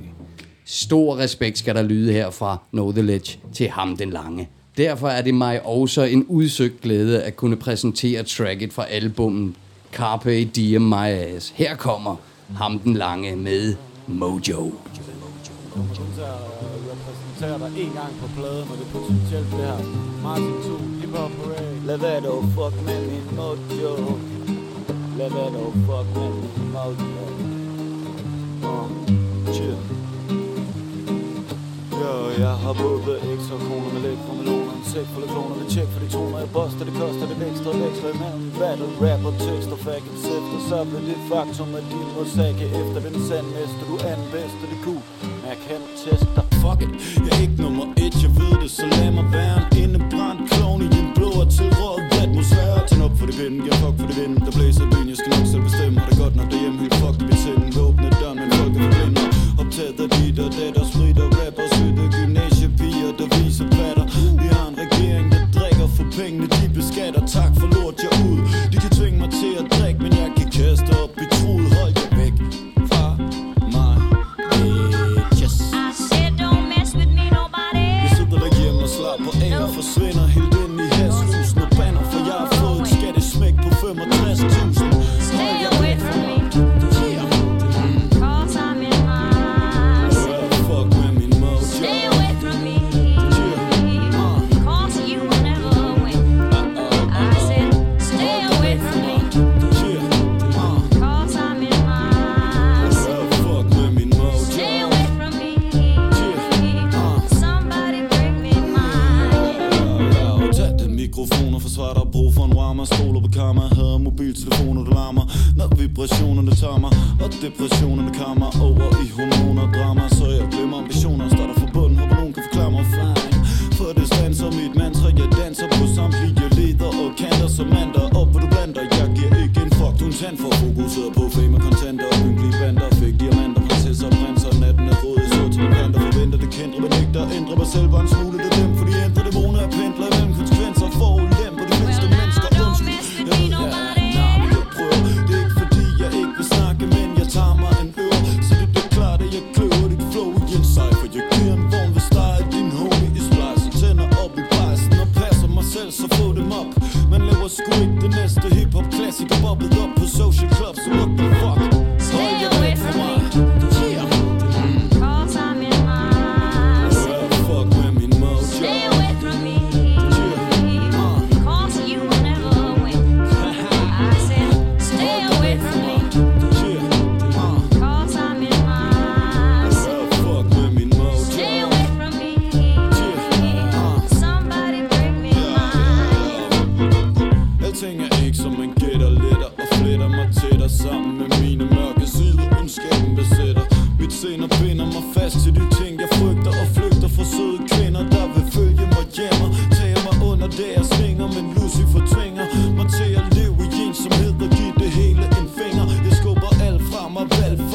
[0.65, 4.49] Stor respekt skal der lyde her fra Know The Ledge til ham den lange.
[4.77, 9.55] Derfor er det mig også en udsøgt glæde at kunne præsentere tracket fra albummet
[9.93, 11.49] Carpe Diem My Ass.
[11.49, 12.15] Her kommer
[12.55, 13.75] ham den lange med
[14.07, 14.73] Mojo.
[17.37, 19.77] repræsenterer dig en gang på pladen, og det er potentielt det her.
[20.23, 21.75] Martin 2, Hip Hop Parade.
[21.87, 23.93] Levetto, fuck med min mojo.
[25.17, 27.27] Levetto, fuck med min mojo.
[28.71, 29.77] Uh, chill.
[32.01, 34.66] Yo, jeg har både ekstra kroner med lidt fra min
[34.97, 38.12] tjek for lektioner, vi tjek for de toner, jeg buster, det koster, det vækster, veksler
[38.15, 42.57] imellem battle, rap og tekst og faggots efter, så blev det faktum, at din mosaik
[42.65, 45.03] er efter den sandmester, du anbedste det kunne,
[45.41, 46.45] men jeg kan teste dig.
[46.63, 46.91] Fuck it,
[47.25, 50.79] jeg er ikke nummer et, jeg ved det, så lad mig være en indebrændt klovn
[50.86, 54.15] i din blå og tilråd atmosfære Tænd op for det vind, giver fuck for det
[54.21, 56.97] vind Der blæser byen, jeg skal nok selv bestemme Har det godt nok derhjemme, helt
[57.01, 59.23] fuck det sind Åbne døren, men folk er forblinde
[59.62, 61.57] Optaget af dit og dat og sprit og rap.
[61.63, 63.65] Og sødte gymnasiepiger, der viser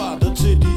[0.03, 0.72] father to the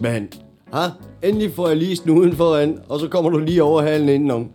[0.00, 0.28] mand.
[0.72, 0.86] Ha?
[1.22, 4.50] Endelig får jeg lige snuden foran, og så kommer du lige overhalen indenom.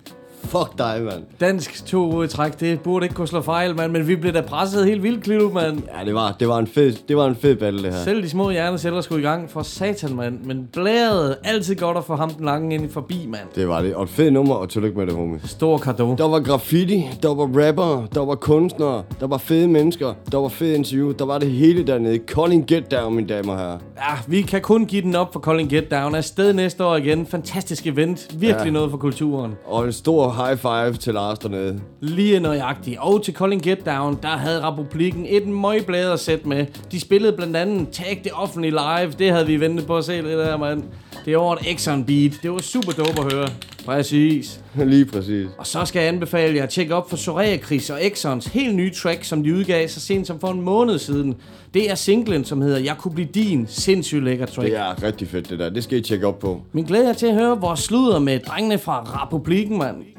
[0.57, 1.23] Fuck dig, mand.
[1.39, 3.91] Dansk to uger træk, det burde ikke kunne slå fejl, mand.
[3.91, 5.81] Men vi blev da presset helt vildt, Klito, mand.
[5.99, 8.03] Ja, det var, det var en fed, det var en fed battle, det her.
[8.03, 10.39] Selv de små hjerneceller skulle i gang for satan, mand.
[10.43, 13.41] Men blærede altid godt at få ham den lange ind forbi, mand.
[13.55, 13.95] Det var det.
[13.95, 15.39] Og et fedt nummer, og tillykke med det, homie.
[15.45, 16.15] Stor kado.
[16.17, 20.49] Der var graffiti, der var rapper, der var kunstnere, der var fede mennesker, der var
[20.49, 22.19] fede interview, der var det hele dernede.
[22.27, 23.77] Calling Get Down, mine damer og herrer.
[23.97, 26.15] Ja, vi kan kun give den op for Calling Get Down.
[26.15, 27.25] Afsted næste år igen.
[27.25, 28.27] Fantastisk event.
[28.39, 28.71] Virkelig ja.
[28.71, 29.55] noget for kulturen.
[29.65, 31.79] Og en stor high five til Lars dernede.
[32.01, 32.99] Lige nøjagtigt.
[32.99, 36.65] Og til Colin Get Down, der havde Republiken et møgblæde at sætte med.
[36.91, 39.11] De spillede blandt andet Tag det offentlige live.
[39.19, 40.83] Det havde vi ventet på at se lidt der, mand.
[41.25, 42.31] Det var et Exxon beat.
[42.43, 43.49] Det var super dope at høre.
[43.85, 44.59] Præcis.
[44.85, 45.47] Lige præcis.
[45.57, 48.75] Og så skal jeg anbefale jer at tjekke op for Soraya Chris og Exxons helt
[48.75, 51.35] nye track, som de udgav så sent som for en måned siden.
[51.73, 53.65] Det er singlen, som hedder Jeg kunne blive din.
[53.67, 54.69] Sindssygt lækker track.
[54.69, 55.69] Det er rigtig fedt, det der.
[55.69, 56.61] Det skal I tjekke op på.
[56.71, 60.14] Min glæde er til at høre vores sludder med drengene fra Republikken, mand.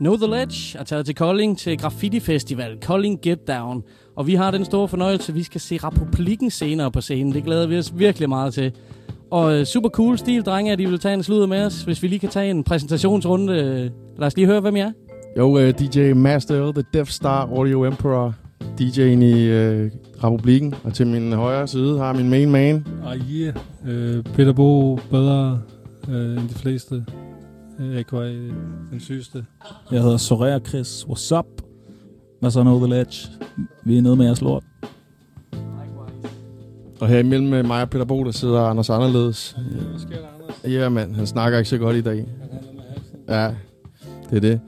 [0.00, 3.82] Know The Ledge er taget til Kolding til Graffiti Festival, Kolding Get Down.
[4.16, 7.32] Og vi har den store fornøjelse, at vi skal se Republiken senere på scenen.
[7.32, 8.72] Det glæder vi os virkelig meget til.
[9.30, 11.82] Og øh, super cool stil, drenge, at I vil tage en sludder med os.
[11.82, 13.52] Hvis vi lige kan tage en præsentationsrunde.
[13.52, 14.92] Øh, Lad os lige høre, hvem I er.
[15.38, 18.34] Jo, uh, DJ Master, The Death Star Audio Emperor.
[18.80, 19.90] DJ'en i uh,
[20.24, 20.74] Republiken.
[20.84, 22.86] Og til min højre side har min main man.
[23.04, 23.54] Og yeah.
[23.86, 25.60] øh, Peter Bo bedre
[26.08, 27.04] øh, end de fleste.
[27.80, 28.28] Øh, AKA
[28.90, 29.44] den sygeste.
[29.92, 31.04] Jeg hedder Soraya Chris.
[31.04, 31.46] What's up?
[32.40, 33.28] Hvad så Know The Ledge?
[33.84, 34.64] Vi er nede med jeres lort.
[37.00, 39.56] Og her imellem øh, mig og Peter Bo, der sidder Anders Anderledes.
[40.64, 41.14] Ja, mand.
[41.14, 42.26] Han snakker ikke så godt i dag.
[43.28, 43.54] Ja,
[44.30, 44.60] det er det.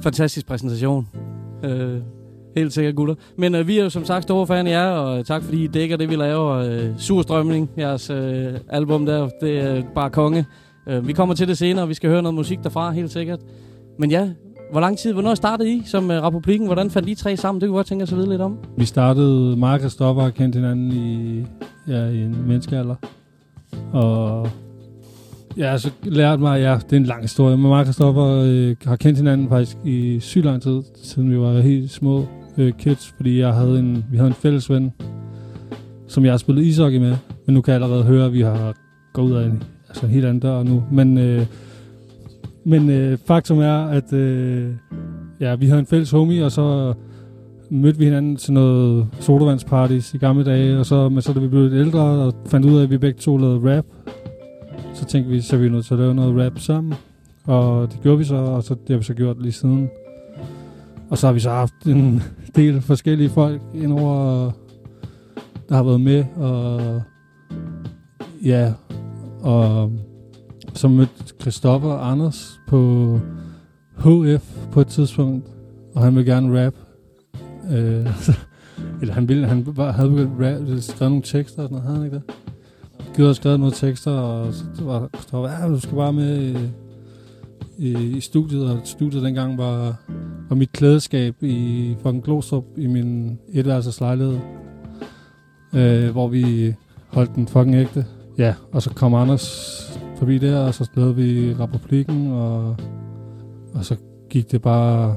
[0.00, 1.08] Fantastisk præsentation.
[1.64, 2.00] Øh,
[2.56, 3.14] helt sikkert, gutter.
[3.36, 5.66] Men øh, vi er jo som sagt store fan af jer, og tak fordi I
[5.66, 6.52] dækker det, vi laver.
[6.52, 10.46] Øh, Surstrømning, jeres øh, album der, det er bare konge.
[10.88, 13.40] Øh, vi kommer til det senere, og vi skal høre noget musik derfra, helt sikkert.
[13.98, 14.28] Men ja,
[14.72, 16.66] hvor lang tid, hvornår startede I som øh, Republiken?
[16.66, 17.60] Hvordan fandt I tre sammen?
[17.60, 18.58] Det kunne jeg godt tænke os at vide lidt om.
[18.76, 21.44] Vi startede, Mark og Christoffer har kendt hinanden i,
[21.88, 22.94] ja, i en menneskealder.
[23.92, 24.48] Og
[25.56, 28.76] ja, så lærte mig, ja, det er en lang historie, men Mark og Christoffer øh,
[28.84, 32.26] har kendt hinanden faktisk i syg lang tid, siden vi var helt små
[32.58, 34.92] øh, kids, fordi jeg havde en, vi havde en fælles ven,
[36.06, 38.74] som jeg har spillet ishockey med, men nu kan jeg allerede høre, at vi har
[39.12, 40.84] gået ud af en, altså en helt anden dør nu.
[40.92, 41.46] Men, øh,
[42.64, 44.72] men øh, faktum er, at øh,
[45.40, 46.94] ja, vi havde en fælles homie, og så
[47.70, 51.48] mødte vi hinanden til noget sodavandsparties i gamle dage, og så, men så da vi
[51.48, 53.84] blev lidt ældre og fandt ud af, at vi begge to lavede rap,
[54.94, 56.94] så tænkte vi, så er vi nødt til at lave noget rap sammen.
[57.44, 59.90] Og det gjorde vi så, og så, det har vi så gjort lige siden.
[61.10, 62.22] Og så har vi så haft en
[62.56, 64.50] del forskellige folk indover,
[65.68, 67.02] der har været med, og
[68.44, 68.72] ja,
[69.42, 69.92] og
[70.74, 73.20] så mødte Christoffer og Anders på
[73.98, 75.46] HF på et tidspunkt,
[75.94, 76.74] og han ville gerne rap.
[77.70, 78.06] Øh,
[79.00, 81.96] eller han ville, han bare havde begyndt rap, skrevet nogle tekster og sådan noget, havde
[81.96, 82.34] han ikke det?
[83.16, 86.56] Gud havde skrevet nogle tekster, og så var Christoffer, ja, du skal bare med i,
[87.78, 89.96] i, i studiet, og studiet dengang var,
[90.48, 94.38] var mit klædeskab i fucking Glostrup i min etværelses lejlighed,
[95.74, 96.74] øh, hvor vi
[97.08, 98.06] holdt den fucking ægte.
[98.38, 99.74] Ja, og så kom Anders
[100.16, 102.76] forbi der, og så lavede vi Republikken, og,
[103.74, 103.96] og så
[104.30, 105.16] gik det bare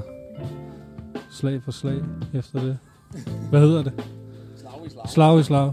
[1.30, 2.00] slag for slag
[2.34, 2.78] efter det.
[3.50, 3.92] Hvad hedder det?
[4.56, 5.08] Slag i slag.
[5.08, 5.72] Slag i slag.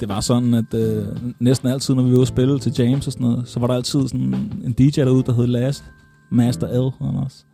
[0.00, 1.06] Det var sådan, at øh,
[1.40, 3.66] næsten altid, når vi var ude at spille til James og sådan noget, så var
[3.66, 4.34] der altid sådan
[4.64, 5.84] en DJ derude, der hed Last
[6.30, 6.92] Master L.
[7.04, 7.44] Han også.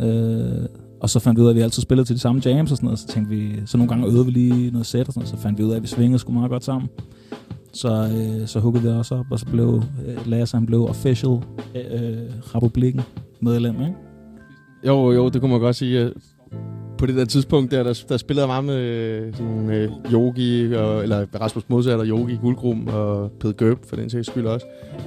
[0.00, 0.68] Øh,
[1.00, 2.76] og så fandt vi ud af, at vi altid spillede til de samme jams og
[2.76, 5.20] sådan noget, så tænkte vi, så nogle gange øvede vi lige noget sæt og sådan
[5.20, 6.88] noget, så fandt vi ud af, at vi svingede sgu meget godt sammen.
[7.74, 11.38] Så, øh, så huggede vi også op, og så blev øh, Lasse, han blev official
[11.74, 13.00] øh, øh, republikken
[13.40, 13.94] medlem, ikke?
[14.86, 16.00] Jo, jo, det kunne man godt sige.
[16.00, 16.10] Øh.
[16.98, 20.74] På det der tidspunkt, der, der, der spillede jeg meget med, øh, sådan, øh, Yogi,
[20.74, 24.66] og, eller Rasmus Modsat og Yogi Guldgrum og Peder Gøb, for den sags skyld også.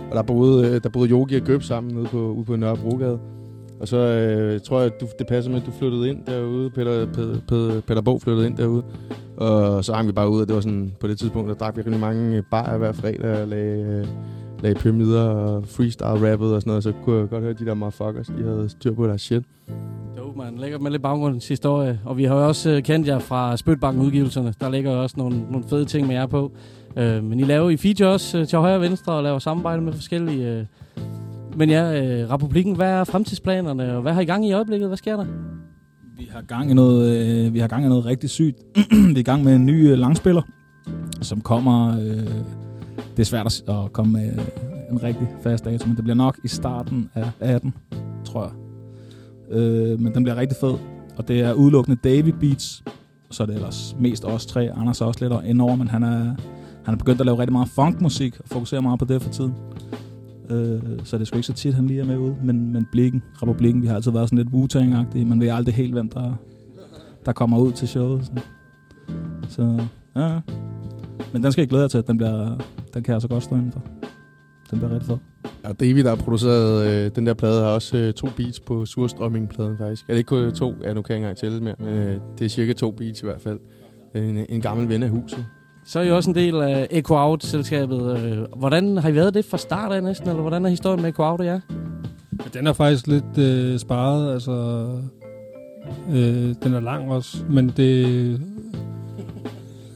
[0.10, 3.20] Og der boede, øh, der boede Yogi og Gøb sammen nede på, ude på Nørrebrogade.
[3.80, 6.70] Og så øh, tror jeg, at du, det passer med, at du flyttede ind derude.
[6.70, 8.84] Peter, Peter, Peter, Peter flyttede ind derude.
[9.38, 11.78] Og så hang vi bare ud, og det var sådan, på det tidspunkt, der drak
[11.78, 14.08] vi rigtig mange bajer hver fredag og lagde, øh,
[14.64, 16.84] lagde pyramider og freestyle-rappet og sådan noget.
[16.84, 19.44] Så kunne jeg godt høre, at de der motherfuckers, de havde styr på deres shit.
[20.18, 20.58] Jo, man.
[20.58, 21.90] lægger med lidt baggrundshistorie.
[21.90, 21.98] Øh.
[22.06, 24.54] Og vi har jo også øh, kendt jer fra Spøtbanken udgivelserne.
[24.62, 26.52] Der ligger jo også nogle, nogle fede ting med jer på.
[26.98, 29.82] Øh, men I laver I feature også øh, til højre og venstre og laver samarbejde
[29.82, 30.48] med forskellige...
[30.48, 30.66] Øh.
[31.58, 34.88] Men ja, øh, Republiken, hvad er fremtidsplanerne, og hvad har I gang i øjeblikket?
[34.88, 35.26] Hvad sker der?
[36.18, 38.58] Vi har gang i noget, øh, vi har gang i noget rigtig sygt.
[38.92, 40.42] vi er i gang med en ny øh, langspiller,
[41.22, 42.00] som kommer...
[42.00, 42.28] Øh,
[42.98, 44.46] det er svært at, at komme med øh,
[44.92, 47.74] en rigtig fast dato, men det bliver nok i starten af 18,
[48.26, 48.54] tror jeg.
[49.58, 50.76] Øh, men den bliver rigtig fed,
[51.18, 52.84] og det er udelukkende David Beats,
[53.32, 54.72] så er det ellers mest os tre.
[54.76, 56.36] Anders er også lidt over, men han er,
[56.86, 59.54] han er begyndt at lave rigtig meget funkmusik, og fokuserer meget på det for tiden.
[60.50, 62.36] Øh, så det er sgu ikke så tit, han lige er med ude.
[62.44, 65.26] Men, men Blikken, Republikken, vi har altid været sådan lidt Wu-Tang-agtige.
[65.26, 66.34] Man ved aldrig helt, hvem der,
[67.26, 68.26] der kommer ud til showet.
[68.26, 68.44] Sådan.
[69.50, 70.40] Så ja,
[71.34, 72.58] men den skal jeg glæde jer til, at den, bliver,
[72.94, 73.84] den kan jeg så godt stå indenfor.
[74.72, 75.18] Den bliver rigtig fed.
[75.64, 78.86] Ja, David, der har produceret øh, den der plade, har også øh, to beats på
[78.86, 80.04] Surstrømming-pladen faktisk.
[80.10, 80.74] Er det ikke kun øh, to?
[80.84, 83.22] Ja, nu kan jeg ikke engang tælle mere, men øh, det er cirka to beats
[83.22, 83.60] i hvert fald.
[84.16, 85.46] En, en gammel ven af huset.
[85.88, 88.20] Så er I også en del af Echo Out-selskabet.
[88.20, 91.10] Øh, hvordan har I været det fra start af næsten, eller hvordan er historien med
[91.10, 91.60] Echo Out og jer?
[92.40, 94.88] Ja, den er faktisk lidt øh, sparet, altså...
[96.10, 98.42] Øh, den er lang også, men det...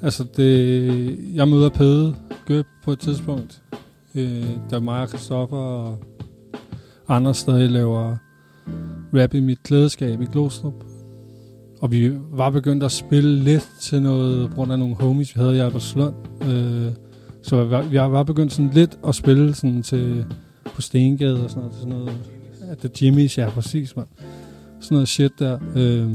[0.02, 1.36] Altså, det...
[1.36, 2.16] Jeg møder Pede
[2.46, 3.62] Gøb på et tidspunkt.
[4.16, 5.98] Øh, der mig og Christoffer og
[7.08, 8.16] andre stadig laver
[9.14, 10.91] rap i mit klædeskab i Glostrup.
[11.82, 15.42] Og vi var begyndt at spille lidt til noget, på grund af nogle homies, vi
[15.42, 16.16] havde i Albertslund.
[16.44, 16.92] Øh,
[17.44, 20.26] så vi var, vi var begyndt sådan lidt at spille sådan til,
[20.66, 21.76] på Stengade og sådan noget.
[21.76, 22.12] Sådan noget
[22.72, 24.06] at det Jimmy's, ja præcis, man.
[24.80, 25.60] Sådan noget shit der.
[25.76, 26.10] Øh,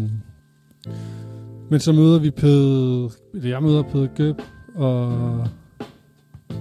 [1.71, 4.37] men så møder vi Pede, jeg møder Pede Gøb,
[4.75, 5.47] og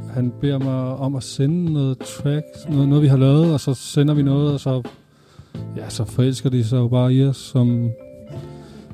[0.10, 3.74] han beder mig om at sende noget track, noget, noget vi har lavet, og så
[3.74, 4.82] sender vi noget, og så,
[5.78, 7.90] ja, så forelsker de sig jo bare i os, som,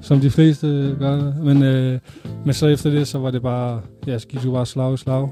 [0.02, 1.34] som de fleste gør.
[1.43, 1.99] Men, øh,
[2.45, 4.97] men så efter det, så var det bare, ja, så gik det bare slag i
[4.97, 5.30] slag.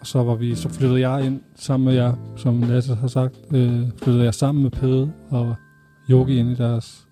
[0.00, 3.34] Og så, var vi, så flyttede jeg ind sammen med jer, som Lasse har sagt.
[3.54, 5.54] Øh, flyttede jeg sammen med Pede og
[6.10, 7.06] Yogi ind i deres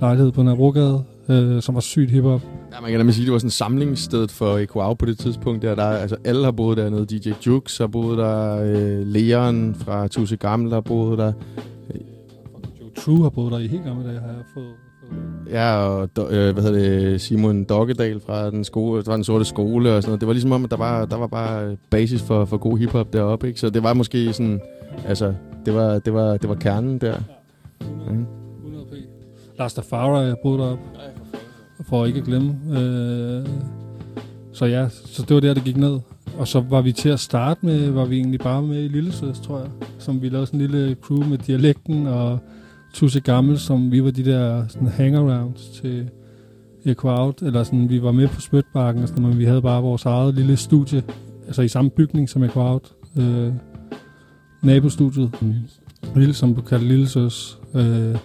[0.00, 2.42] lejlighed på Nørrebrogade, øh, som var sygt hiphop.
[2.74, 5.62] Ja, man kan nemlig sige, at det var sådan samlingsstedet for Equao på det tidspunkt.
[5.62, 7.06] Der, der, altså, alle har boet dernede.
[7.06, 8.62] DJ Jux har boet der.
[8.62, 11.32] Øh, Leon fra Tusse Gammel har boet der.
[12.96, 14.83] True har boet der i helt gamle dage, har jeg fået.
[15.50, 19.96] Ja, og øh, hvad hedder det, Simon Dokkedal fra den, skole, fra den sorte skole
[19.96, 20.20] og sådan noget.
[20.20, 23.12] Det var ligesom om, at der var, der var bare basis for, for god hiphop
[23.12, 23.60] deroppe, ikke?
[23.60, 24.60] Så det var måske sådan,
[25.06, 25.34] altså,
[25.66, 27.16] det var, det var, det var kernen der.
[28.10, 28.26] Mm.
[29.58, 30.82] Lars Tafara, jeg boede deroppe.
[31.88, 32.56] For ikke at glemme.
[32.78, 33.48] Øh,
[34.52, 35.98] så ja, så det var der, det gik ned.
[36.38, 39.40] Og så var vi til at starte med, var vi egentlig bare med i Lillesøs,
[39.40, 39.68] tror jeg.
[39.98, 42.38] Som vi lavede sådan en lille crew med dialekten og
[42.94, 46.10] Tusse Gammel, som vi var de der sådan hangarounds til
[46.84, 50.04] Equout, Eller sådan, vi var med på Spytbakken, og sådan, men vi havde bare vores
[50.04, 51.02] eget lille studie.
[51.46, 53.52] Altså i samme bygning som Equout, Øh,
[54.62, 55.30] nabostudiet.
[56.16, 57.58] Lille, som blev kaldt Lillesøs.
[57.74, 58.16] Øh,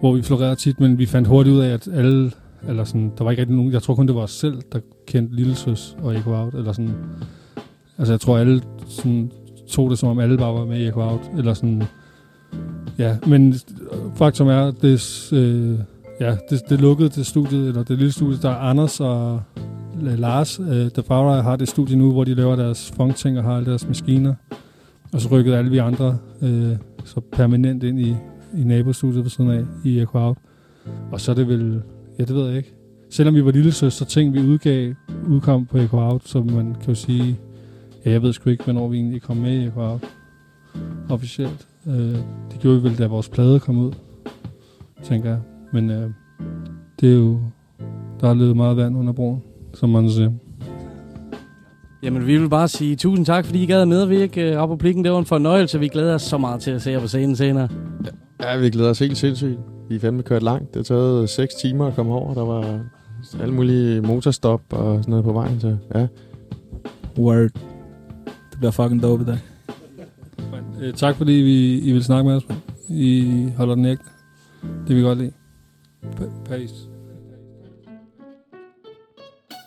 [0.00, 2.32] hvor vi florerede tit, men vi fandt hurtigt ud af, at alle,
[2.68, 4.80] eller sådan, der var ikke rigtig nogen, jeg tror kun det var os selv, der
[5.06, 6.94] kendte Lillesøs og Equout, eller sådan,
[7.98, 9.30] altså jeg tror alle sådan,
[9.68, 11.82] tog det som om alle bare var med i Equout, eller sådan,
[12.98, 13.54] ja, men
[14.16, 15.78] faktum er, det, øh,
[16.20, 19.42] ja, det, det lukkede det studie, eller det lille studie, der er Anders og
[20.00, 23.56] Lars, øh, der bare har det studie nu, hvor de laver deres funk-ting og har
[23.56, 24.34] alle deres maskiner,
[25.12, 28.16] og så rykkede alle vi andre øh, så permanent ind i,
[28.56, 30.34] i nabostudiet ved siden af i Echo
[31.12, 31.82] Og så er det vel,
[32.18, 32.74] ja det ved jeg ikke.
[33.10, 34.94] Selvom vi var lille søster, så ting vi udgav,
[35.28, 37.38] udkom på Echo Out, så man kan jo sige,
[38.04, 40.04] ja jeg ved sgu ikke, hvornår vi egentlig kom med i Echo Out
[41.08, 41.66] officielt.
[41.88, 42.16] Øh,
[42.52, 43.92] det gjorde vi vel, da vores plade kom ud,
[45.04, 45.38] tænker jeg.
[45.72, 46.10] Men øh,
[47.00, 47.40] det er jo,
[48.20, 49.42] der er løbet meget vand under broen,
[49.74, 50.30] som man siger.
[52.02, 54.76] Jamen, vi vil bare sige tusind tak, fordi I gad at medvirke øh, op på
[54.76, 55.04] plikken.
[55.04, 55.80] Det var en fornøjelse.
[55.80, 57.68] Vi glæder os så meget til at se jer på scenen senere.
[58.42, 59.58] Ja, vi glæder os helt sindssygt.
[59.88, 60.74] Vi er fandme kørt langt.
[60.74, 62.34] Det har taget 6 timer at komme over.
[62.34, 62.80] Der var
[63.40, 66.06] alle mulige motorstop og sådan noget på vejen, så ja.
[67.18, 67.50] Word.
[68.24, 69.38] Det bliver fucking dope i dag.
[70.82, 72.46] Øh, tak fordi vi, I vil snakke med os.
[72.88, 74.04] I holder den ægte.
[74.62, 75.32] Det vil vi godt lide.
[76.20, 76.74] Pa- Pace.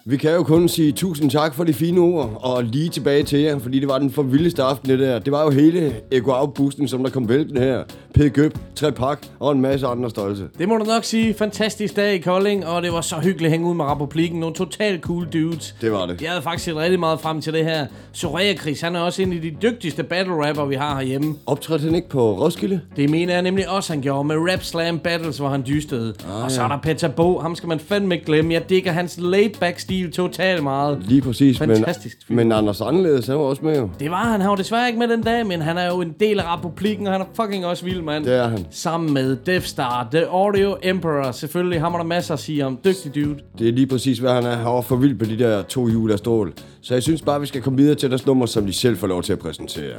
[0.06, 3.40] Vi kan jo kun sige tusind tak for de fine ord, og lige tilbage til
[3.40, 5.20] jer, fordi det var den for vildeste aften, det der.
[5.20, 7.84] Det var jo hele Ego Out-boosten, som der kom væltende her.
[8.14, 10.44] Pede Gøb, tre pak og en masse andre stolse.
[10.60, 11.34] Det må du nok sige.
[11.34, 14.40] Fantastisk dag i Kolding, og det var så hyggeligt at hænge ud med Republiken.
[14.40, 15.76] Nogle totalt cool dudes.
[15.82, 16.22] Det var det.
[16.22, 17.86] Jeg havde faktisk set rigtig meget frem til det her.
[18.14, 21.36] Soraya Chris, han er også en af de dygtigste battle rapper, vi har herhjemme.
[21.46, 22.82] Optrådte han ikke på Roskilde?
[22.96, 26.14] Det mener jeg nemlig også, han gjorde med Rap Slam Battles, hvor han dystede.
[26.38, 28.54] Ah, og så er der Peter Bo, ham skal man fandme ikke glemme.
[28.54, 30.98] Jeg digger hans laid-back stil totalt meget.
[31.02, 32.18] Lige præcis, Fantastisk.
[32.28, 33.90] men, men Anders Anderledes, han var også med jo.
[34.00, 34.42] Det var han.
[34.42, 37.08] Han var desværre ikke med den dag, men han er jo en del af republikken,
[37.08, 38.26] og han er fucking også vild, mand.
[38.26, 38.68] Det er han.
[38.72, 41.32] Sammen med Death Star, The Audio Emperor.
[41.32, 42.80] Selvfølgelig, ham er der masser at sige om.
[42.86, 43.40] Dygtig dude.
[43.60, 44.56] Det er lige præcis, hvad han er.
[44.56, 46.54] Han var for vild på de der to hjul af stål.
[46.82, 49.08] Så jeg synes bare, vi skal komme videre til deres nummer, som de selv får
[49.08, 49.96] lov til at præsentere.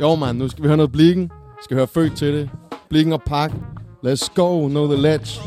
[0.00, 1.24] Jo, man, nu skal vi høre noget Blikken.
[1.24, 2.50] Vi skal høre Født til det.
[2.90, 3.52] Blikken og Pak.
[4.06, 5.40] Let's go, know the ledge.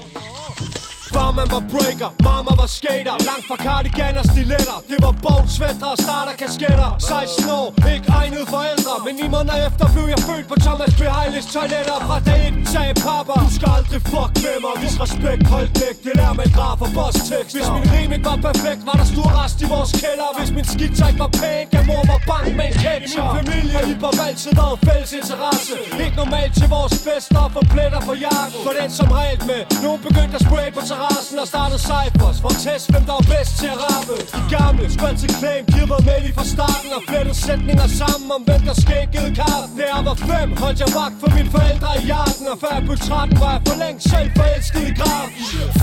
[1.16, 3.16] Farman var breaker, mama var skater.
[3.30, 4.78] Langt fra cardigan og stiletter.
[4.92, 6.90] Det var bold, svætter og starter kasketter.
[7.00, 8.94] 16 år, ikke egnet forældre.
[9.06, 11.02] Men ni måneder efter blev jeg født på Thomas B.
[11.18, 11.98] Heiles toiletter.
[12.08, 14.74] Fra dag 1 sagde pappa Du skal aldrig fuck med mig.
[14.84, 15.96] Vis respekt, hold dæk.
[16.06, 19.08] Det der med graf og boss tekster Hvis min rim ikke var perfekt Var der
[19.14, 20.30] stor rest i vores kælder.
[20.38, 23.26] Hvis min skidt ikke var pæn Gav mor mig bank med en ketchup.
[23.26, 25.74] Min familie og hiphop altid været fælles interesse.
[26.04, 29.62] Ikke normalt til vores fester Og for pletter på jakken For den som regel med
[29.86, 33.16] Nogen begyndte at spray på terrassen terrassen Og startet cyphers For at teste hvem der
[33.20, 36.46] var bedst til at rappe De gamle skulle til claim De har med lige fra
[36.56, 40.80] starten Og flettet sætninger sammen Om hvem der skænkede kaffe Da jeg var fem Holdt
[40.84, 42.46] jeg vagt for mine forældre i hjerten.
[42.54, 45.32] Og før jeg blev 13 Var jeg for længe selv forelsket i graven.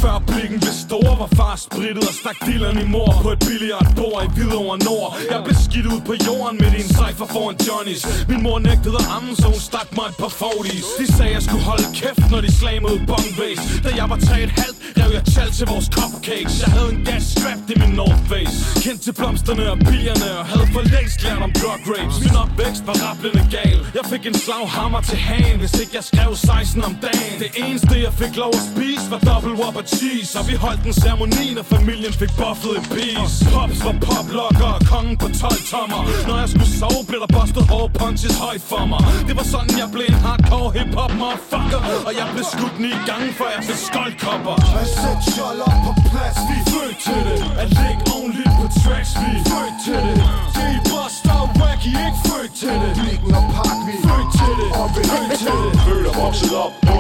[0.03, 3.13] Før blikken blev store, var far sprittet og stak dilleren i mor.
[3.27, 5.11] På et billigere bord i Hvidovre Nord.
[5.33, 8.03] Jeg blev skidt ud på jorden med din cypher foran Johnny's.
[8.31, 11.43] Min mor nægtede at amme, så hun stak mig et par foodies De sagde, jeg
[11.47, 15.51] skulle holde kæft, når de slamede bong bass Da jeg var 3,5, skrev jeg tal
[15.59, 16.55] til vores cupcakes.
[16.63, 18.57] Jeg havde en gas strapped i min North Face.
[18.85, 22.17] Kendt til blomsterne og pigerne Og havde for længst lært om drug rapes.
[22.25, 23.79] Min opvækst var rappelende gal.
[23.99, 27.35] Jeg fik en slaghammer til hagen Hvis ikke jeg skrev 16 om dagen.
[27.45, 30.31] Det eneste jeg fik lov at spise var double whopper cheese.
[30.39, 33.35] Og vi holdt en ceremoni, når familien fik buffet en piece.
[33.53, 37.65] Pops var poplocker og kongen på 12 tommer Når jeg skulle sove, blev der bustet
[37.73, 39.03] hårde punches højt for mig.
[39.29, 41.81] Det var sådan, jeg blev en hardcore hiphop motherfucker.
[42.07, 44.57] Og jeg blev skudt ni gange, før jeg fik skoldkopper.
[44.91, 46.37] Sæt sætte skjold op på plads.
[46.49, 47.39] Vi er født til det.
[47.63, 49.11] At ligge only på tracks.
[49.21, 50.17] Vi er født til det.
[50.57, 51.93] Det er Buster og Wacky.
[52.07, 52.91] Ikke født til det.
[53.01, 54.69] Blikken og pak, Vi er født til det.
[54.81, 55.73] Og vi er født til det.
[55.87, 56.97] Født og vokset op på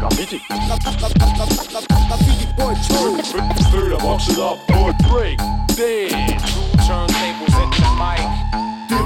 [0.00, 0.38] Graffiti.
[2.08, 3.14] Graffiti på et tog.
[3.72, 5.38] Født og vokset op på et break.
[5.78, 7.54] Two Turntables.
[7.62, 7.77] in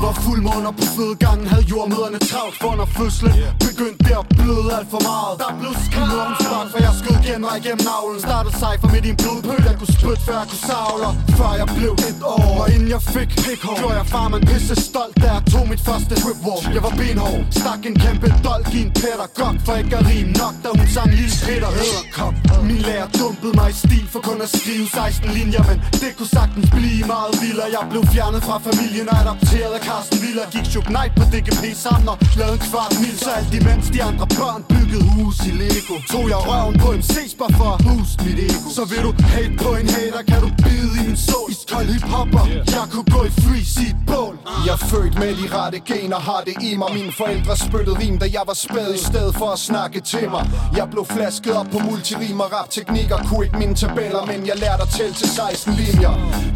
[0.02, 3.32] var mic det var på fødegangen Havde jordmøderne travlt for når fødslen
[3.66, 5.34] Begyndte det at bløde alt for meget.
[5.42, 8.20] Der blev skrevet spark, for jeg skød genvej igennem navlen.
[8.26, 11.08] Startede sig for midt i en blodpøl Jeg kunne spytte, før jeg kunne savle.
[11.38, 14.74] Før jeg blev et år Og inden jeg fik pikhår Gjorde jeg far man pisse
[14.88, 18.68] stolt Da jeg tog mit første trip walk Jeg var benhård Stak en kæmpe dolk
[18.78, 22.34] i en pædagog For ikke at rime nok Da hun sang Lille Peter Hedderkop.
[22.68, 26.32] Min lærer dumpede mig i stil For kun at skrive 16 linjer Men det kunne
[26.38, 27.68] sagtens blive meget vildere.
[27.76, 31.64] Jeg blev fjernet fra familien og adopteret af Carsten Villa Gik Shook Knight på DGP
[31.76, 35.50] sammen og lavede en kvart mil Så alt imens de andre børn byggede hus i
[35.60, 35.94] Lego.
[36.12, 38.68] Tog jeg røven på MC's bare for at boost mit ego.
[38.76, 42.44] Så vil du hate på en hater, kan du bide i min sol Iskold hiphopper,
[42.76, 44.34] jeg kunne gå i free seat bål.
[44.66, 46.88] Jeg er født med de rette gener, har det i mig.
[46.98, 50.44] Mine forældre spyttede rim, da jeg var spæd I stedet for at snakke til mig.
[50.78, 54.56] Jeg blev flasket op på multirim og rap teknikker Kunne ikke mine tabeller, men jeg
[54.64, 56.14] lærte at tælle til 16 linjer.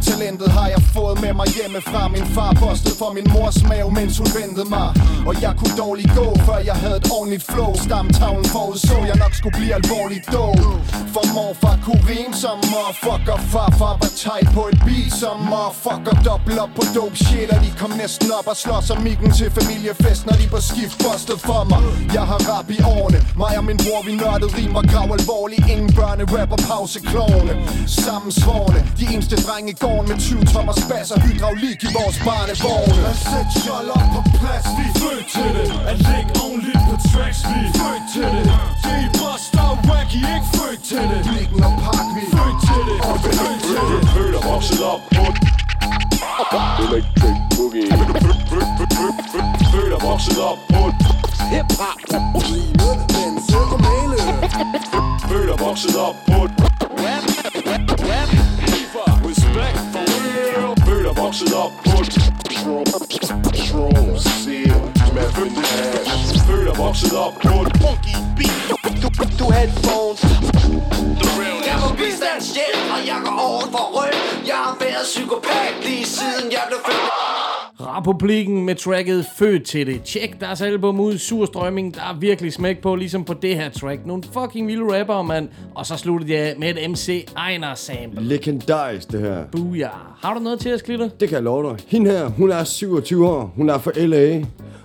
[0.08, 2.02] Talentet har jeg fået med mig hjemmefra.
[2.08, 4.88] Min far postede for min min mors mave, mens hun ventede mig.
[5.28, 7.72] Og jeg kunne dårligt gå, før jeg havde et ordentligt flow.
[7.86, 10.54] Stamtavlen forudså, jeg nok skulle blive alvorligt dog
[11.14, 13.36] For morfar kunne rime som motherfucker.
[13.52, 16.14] Farfar var tight på et beat som motherfucker.
[16.28, 19.48] Dobbelt op på dope shit, og de kom næsten op og slår som mikken til
[19.58, 21.80] familiefest Når de på skift bustede for mig.
[22.16, 23.18] Jeg har rap i årene.
[23.42, 25.62] Mig og min bror, vi nørdede rim og grav alvorligt.
[25.72, 27.52] Ingen børne, rapper, pause, klovne
[27.86, 28.80] Sammensvorne.
[29.00, 33.32] De eneste drenge i gården med 20 tommer spas og hydraulik i vores barnevogne Sæt
[33.32, 37.40] sætte skjold op på plads Vi er født til det At ligge only på tracks
[37.50, 38.44] Vi er født til det
[38.84, 42.58] Det er Buster og Wacky Ikke født til det Blikken og Park Vi er født
[42.68, 45.24] til det Og vi er født til det Født og vokset op på
[46.84, 47.88] Electric Boogie
[49.72, 50.82] Født og vokset op på
[51.52, 51.98] Hip-hop
[55.28, 56.38] Født og vokset op på
[59.26, 62.35] Respect for real Født og vokset op på
[62.66, 64.80] Strong Seal
[65.14, 70.22] Method Nash Født og vokset op på Funky beat du, du headphones.
[71.66, 74.14] Jeg må bistandshjælp, og jeg går over for rød
[74.46, 77.35] Jeg har været psykopat lige siden jeg blev født
[77.86, 80.02] Republiken med tracket Født til det.
[80.02, 81.94] Tjek deres album ud, Surstrømming.
[81.94, 84.06] Der er virkelig smæk på, ligesom på det her track.
[84.06, 85.48] Nogle fucking vilde rapper, mand.
[85.74, 88.22] Og så sluttede jeg med et MC Ejner sample.
[88.22, 89.44] Legendarisk, det her.
[89.52, 89.90] Booyah.
[90.22, 91.10] Har du noget til at sklitte?
[91.20, 91.84] Det kan jeg love dig.
[91.86, 93.52] Hende her, hun er 27 år.
[93.56, 94.42] Hun er fra LA.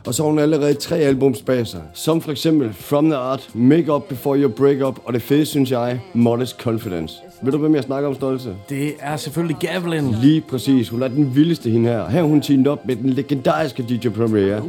[0.08, 1.82] Og så har hun allerede tre albums bag sig.
[1.94, 5.00] Som for eksempel From the Art, Make Up Before You Break Up.
[5.06, 7.16] Og det fede, synes jeg, Modest Confidence.
[7.44, 8.56] Ved du, hvem jeg snakker om stolte?
[8.70, 10.16] Det er selvfølgelig Gavlin.
[10.22, 10.90] Lige præcis.
[10.90, 12.10] Hun er den vildeste hende her.
[12.10, 14.62] Her er hun teamet op med den legendariske DJ Premier.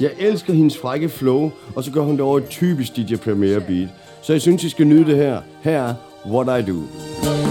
[0.00, 3.60] Jeg elsker hendes frække flow, og så gør hun det over et typisk DJ Premier
[3.60, 3.88] beat.
[4.22, 5.40] Så jeg synes, I skal nyde det her.
[5.62, 5.94] Her er
[6.26, 6.76] What I Do.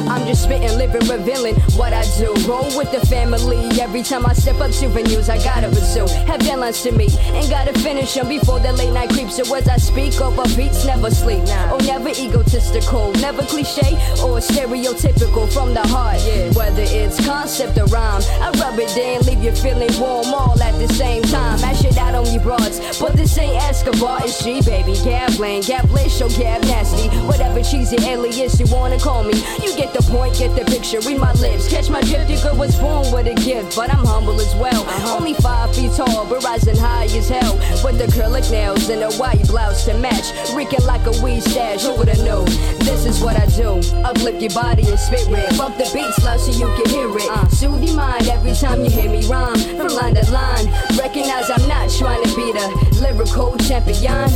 [0.07, 2.33] I'm just spitting, living, revealing what I do.
[2.47, 3.57] Roll with the family.
[3.81, 6.07] Every time I step up to venues, I gotta pursue.
[6.27, 9.37] Have deadlines to meet, and gotta finish them before the late night creeps.
[9.37, 11.43] So words I speak over beats, never sleep.
[11.45, 11.73] Now.
[11.73, 16.21] Oh, never egotistical, never cliche or stereotypical from the heart.
[16.25, 16.51] Yeah.
[16.53, 20.77] Whether it's concept or rhyme, I rub it in, leave you feeling warm all at
[20.77, 21.59] the same time.
[21.61, 24.93] Mash it out on you broads, but this ain't Escobar, it's G, baby.
[25.03, 27.09] Gambling, gablish or gab nasty.
[27.25, 29.33] Whatever cheesy alias you wanna call me.
[29.63, 31.69] You get the point, get the picture, read my lips.
[31.69, 34.83] Catch my drift, you girl was born with a gift, but I'm humble as well.
[35.07, 37.55] Only five feet tall, but rising high as hell.
[37.83, 40.27] With the acrylic nails and a white blouse to match.
[40.53, 42.45] Reeking like a weed stash, who would've known?
[42.83, 43.79] This is what I do.
[44.03, 45.57] Uplift your body and spirit.
[45.57, 47.29] Bump the beats loud so you can hear it.
[47.29, 47.47] Uh.
[47.47, 49.55] Soothe your mind every time you hear me rhyme.
[49.77, 50.67] From line to line.
[50.99, 52.67] Recognize I'm not trying to be the
[52.99, 54.27] lyrical champion.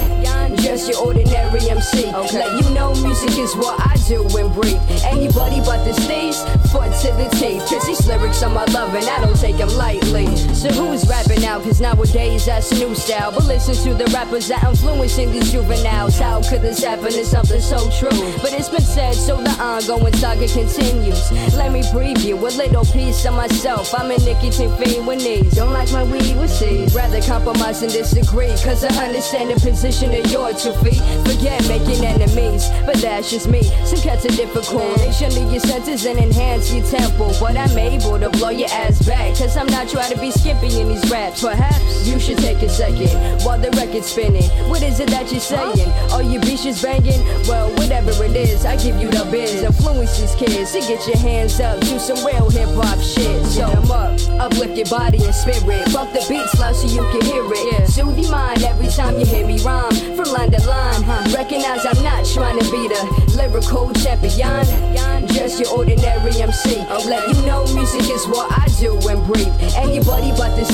[0.58, 2.06] Just your ordinary MC.
[2.12, 4.80] Let you know music is what I do and breathe.
[5.04, 6.38] Anybody but the stage,
[6.70, 7.66] foot to the teeth.
[7.68, 10.28] Cause these lyrics are my love and I don't take them lightly.
[10.54, 11.60] So who's rapping now?
[11.60, 13.32] Cause nowadays that's new style.
[13.32, 16.20] But listen to the rappers that influencing these juveniles.
[16.20, 17.08] How could this happen?
[17.08, 18.34] It's something so true.
[18.42, 21.32] But it's been said, so the ongoing saga continues.
[21.56, 23.94] Let me preview a little piece of myself.
[23.94, 25.56] I'm a nicotine fiend with knees.
[25.56, 26.94] Don't like my weed with seeds.
[26.94, 28.54] Rather compromise and disagree.
[28.64, 31.02] Cause I understand the position of your two feet.
[31.26, 33.64] Forget making enemies, but that's just me.
[33.86, 34.98] Some cats are difficult.
[34.98, 37.32] They should your senses and enhance your tempo.
[37.40, 39.36] But I'm able to blow your ass back.
[39.38, 41.42] Cause I'm not trying to be skimpy in these raps.
[41.42, 43.10] Perhaps you should take a second
[43.46, 44.50] while the record's spinning.
[44.70, 45.90] What is it that you're saying?
[46.12, 47.24] Are your bitches banging?
[47.48, 49.64] Well, whatever it is, I give you the biz.
[49.64, 51.80] Influence these kids to get your hands up.
[51.82, 53.46] Do some real hip hop shit.
[53.46, 55.92] So I'm up, uplift your body and spirit.
[55.94, 57.88] Bump the beats loud so you can hear it.
[57.90, 59.92] Soothe your mind every time you hear me rhyme.
[60.16, 63.02] From line to line, recognize I'm not trying to be the
[63.38, 65.29] lyrical champion.
[65.34, 66.80] Just your ordinary MC.
[66.90, 69.54] I'll let you know music is what I do and breathe.
[69.76, 70.66] Anybody but the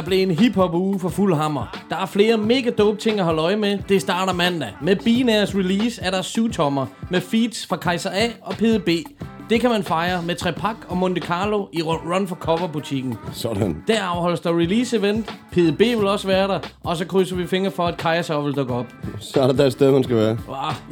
[0.00, 1.84] er blevet en hiphop uge for fuld hammer.
[1.90, 3.78] Der er flere mega dope ting at holde øje med.
[3.88, 4.68] Det starter mandag.
[4.82, 8.88] Med Binærs release er der syv tommer med feats fra Kaiser A og PDB.
[9.50, 13.18] Det kan man fejre med Trepak og Monte Carlo i Run for Cover butikken.
[13.32, 13.82] Sådan.
[13.88, 15.34] Der afholdes der release event.
[15.52, 16.58] PDB vil også være der.
[16.84, 18.86] Og så krydser vi fingre for, at Kaiser vil dukke op.
[19.20, 20.36] Så er der der et sted, man skal være.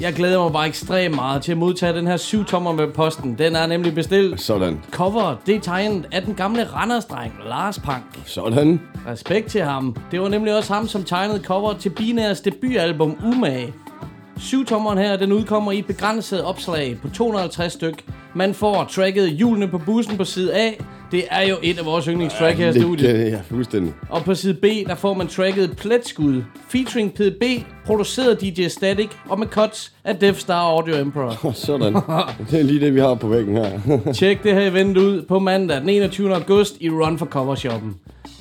[0.01, 3.39] Jeg glæder mig bare ekstremt meget til at modtage den her syv tommer med posten.
[3.39, 4.41] Den er nemlig bestilt.
[4.41, 4.81] Sådan.
[4.91, 8.19] Cover, det er tegnet af den gamle Randersdreng, Lars Pank.
[8.27, 8.81] Sådan.
[9.07, 9.97] Respekt til ham.
[10.11, 13.73] Det var nemlig også ham, som tegnede cover til Binærs debutalbum Umage.
[14.41, 18.05] Syvtommeren her, den udkommer i et begrænset opslag på 250 styk.
[18.35, 20.71] Man får tracket Hjulene på bussen på side A.
[21.13, 23.31] Det er jo et af vores yndlingstrack her i studiet.
[23.31, 23.93] ja, fuldstændig.
[24.11, 27.43] Og på side B, der får man tracket Pletskud, featuring PDB,
[27.87, 31.53] produceret DJ Static, og med cuts af Death Star Audio Emperor.
[31.55, 31.95] Sådan.
[32.51, 33.71] Det er lige det, vi har på væggen her.
[34.13, 36.35] Tjek det her event ud på mandag den 21.
[36.35, 37.95] august i Run for Cover Shoppen.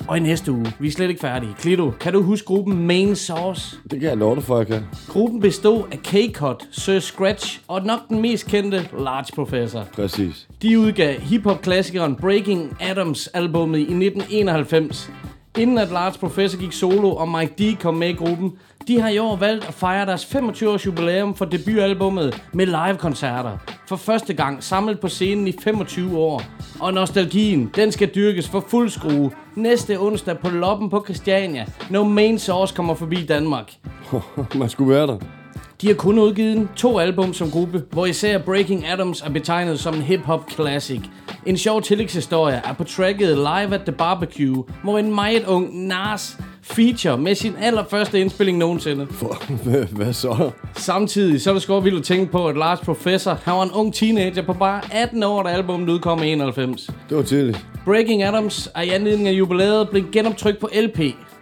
[0.08, 1.54] Og i næste uge, vi er slet ikke færdige.
[1.58, 3.76] Klito, kan du huske gruppen Main Source?
[3.90, 4.84] Det kan jeg love dig for, jeg kan.
[5.08, 9.86] Gruppen bestod af K-Cut, Sir Scratch og nok den mest kendte Large Professor.
[9.92, 10.48] Præcis.
[10.62, 15.10] De udgav hiphop-klassikeren Breaking Adams albumet i 1991.
[15.58, 18.52] Inden at Lars Professor gik solo og Mike D kom med i gruppen,
[18.88, 23.58] de har i år valgt at fejre deres 25 års jubilæum for debutalbummet med live-koncerter.
[23.88, 26.42] For første gang samlet på scenen i 25 år.
[26.80, 32.04] Og nostalgien, den skal dyrkes for fuld skrue næste onsdag på Loppen på Christiania, når
[32.04, 33.72] Main Source kommer forbi Danmark.
[34.54, 35.37] man skulle være der.
[35.80, 39.94] De har kun udgivet to album som gruppe, hvor især Breaking Adams er betegnet som
[39.94, 41.00] en hip-hop classic.
[41.46, 46.38] En sjov tillægshistorie er på tracket Live at the Barbecue, hvor en meget ung Nas
[46.62, 49.06] feature med sin allerførste indspilling nogensinde.
[49.10, 50.50] For, hvad, hvad så?
[50.76, 53.70] Samtidig så er det sgu vildt at tænke på, at Lars Professor han var en
[53.70, 56.90] ung teenager på bare 18 år, da albumet udkom i 91.
[57.08, 57.66] Det var tidligt.
[57.84, 61.00] Breaking Adams er i anledning af jubilæet blevet genoptrykt på LP.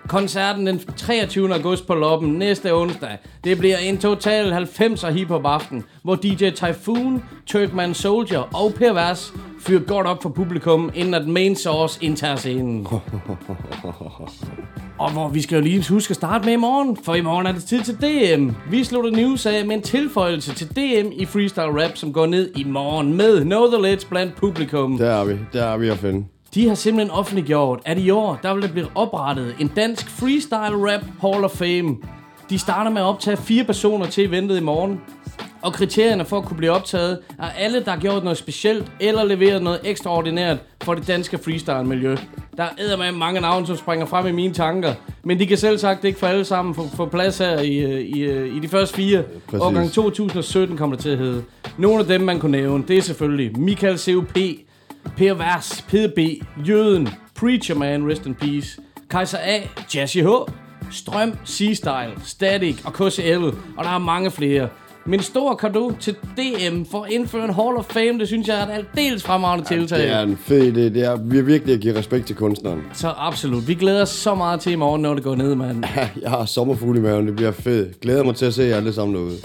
[0.08, 1.54] Koncerten den 23.
[1.54, 3.18] august på Loppen næste onsdag.
[3.44, 9.32] Det bliver en total 90'er hiphop aften, hvor DJ Typhoon, Turkman Soldier og Per Vers
[9.60, 12.86] fyrer godt op for publikum, inden at main source indtager scenen.
[14.98, 17.46] Og hvor vi skal jo lige huske at starte med i morgen, for i morgen
[17.46, 18.50] er det tid til DM.
[18.70, 22.50] Vi slutter news af med en tilføjelse til DM i freestyle rap, som går ned
[22.56, 24.98] i morgen med Know The Ledge blandt publikum.
[24.98, 25.36] Der er vi.
[25.52, 26.24] Der er vi at finde.
[26.56, 30.92] De har simpelthen offentliggjort, at i år, der vil der blive oprettet en dansk freestyle
[30.92, 31.96] rap Hall of Fame.
[32.50, 35.00] De starter med at optage fire personer til eventet i morgen.
[35.62, 39.24] Og kriterierne for at kunne blive optaget er alle, der har gjort noget specielt eller
[39.24, 42.16] leveret noget ekstraordinært for det danske freestyle-miljø.
[42.56, 44.94] Der er med mange navne, som springer frem i mine tanker,
[45.24, 48.00] men de kan selv sagt ikke få alle sammen få, få plads her i, øh,
[48.00, 49.22] i, øh, i de første fire.
[49.22, 49.62] Præcis.
[49.62, 51.42] Årgang 2017 kommer det til at hedde.
[51.78, 54.38] Nogle af dem, man kunne nævne, det er selvfølgelig Michael C.U.P.,
[55.16, 56.18] Per Vers, PDB,
[56.68, 58.78] Jøden, Preacher Man, Rest in Peace,
[59.10, 59.60] Kaiser A,
[59.94, 60.26] Jazzy H,
[60.90, 63.44] Strøm, Seastyle, Static og KCL,
[63.76, 64.68] og der er mange flere.
[65.08, 68.60] Men stor kado til DM for at indføre en Hall of Fame, det synes jeg
[68.60, 69.98] er et aldeles fremragende tiltag.
[69.98, 70.80] Det er en fed idé.
[70.80, 72.82] Det er vi er virkelig at give respekt til kunstneren.
[72.92, 73.68] Så absolut.
[73.68, 75.84] Vi glæder os så meget til i morgen, når det går ned, mand.
[76.22, 77.26] Jeg har sommerfugle i maven.
[77.26, 78.00] Det bliver fedt.
[78.00, 79.36] Glæder mig til at se jer alle sammen derude.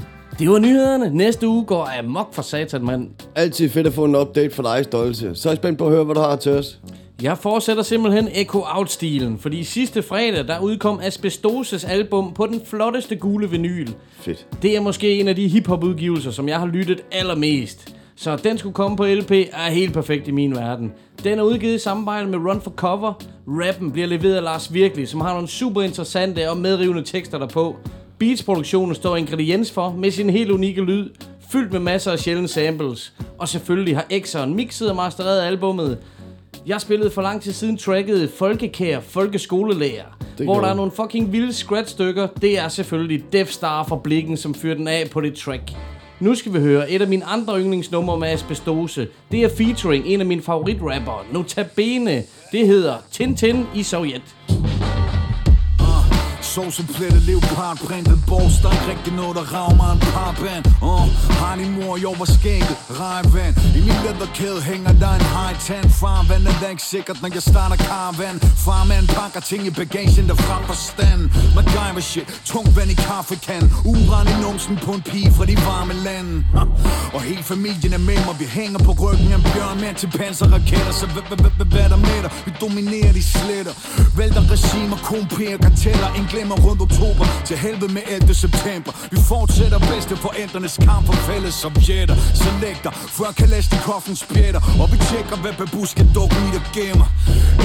[0.41, 1.09] Det var nyhederne.
[1.09, 3.09] Næste uge går amok for satan, mand.
[3.35, 5.35] Altid fedt at få en update fra dig, Stolte.
[5.35, 6.79] Så er jeg spændt på at høre, hvad du har til os.
[7.21, 13.15] Jeg fortsætter simpelthen Echo Out-stilen, fordi sidste fredag, der udkom Asbestoses album på den flotteste
[13.15, 13.87] gule vinyl.
[14.19, 14.47] Fedt.
[14.61, 17.95] Det er måske en af de hiphop-udgivelser, som jeg har lyttet allermest.
[18.15, 20.91] Så den skulle komme på LP er helt perfekt i min verden.
[21.23, 23.13] Den er udgivet i samarbejde med Run for Cover.
[23.47, 27.75] Rappen bliver leveret af Lars Virkelig, som har nogle super interessante og medrivende tekster derpå.
[28.21, 31.09] Beats-produktionen står ingrediens for med sin helt unikke lyd,
[31.51, 33.13] fyldt med masser af sjældne samples.
[33.37, 35.97] Og selvfølgelig har X'eren mixet og mastereret albummet.
[36.65, 41.53] Jeg spillede for lang tid siden tracket Folkekær Folkeskolelærer, hvor der er nogle fucking vilde
[41.53, 42.27] scratch-stykker.
[42.41, 45.71] Det er selvfølgelig Death Star fra Blikken, som fyrer den af på det track.
[46.19, 49.07] Nu skal vi høre et af mine andre yndlingsnumre med Asbestose.
[49.31, 52.23] Det er featuring en af mine favoritrapper, Notabene.
[52.51, 54.35] Det hedder Tintin i Sovjet.
[56.55, 61.05] Sovseplettet leopard, printet borgs Der er ikke rigtig noget, der rager mig en parband uh,
[61.41, 65.85] Har din mor i over skænket, rejvand I min læderkæde hænger der en high tan.
[66.01, 68.35] Farvand er da ikke sikkert, når jeg starter karavan
[68.65, 71.21] Farmand pakker ting i bagagen, der fra på stand.
[71.55, 73.63] MacGyver shit, tungt vand i kaffekan.
[73.93, 78.03] Uran i numsen på en pige fra de varme lande uh, Og hele familien er
[78.09, 81.99] med mig, vi hænger på ryggen af en bjørn Mere til panserraketter, så hvad- der
[82.09, 82.31] med dig?
[82.45, 83.73] Vi dominerer de sletter.
[84.17, 88.33] Vælter regimer, komperer karteller En glemmer rundt oktober Til helvede med 11.
[88.33, 88.91] september.
[89.11, 95.37] Vi fortsætter bedste forældrenes kamp for fælles sovjetter Selekter, før Kalashnikovens spjætter Og vi tjekker,
[95.43, 97.07] hvad babuska dukken i der gemmer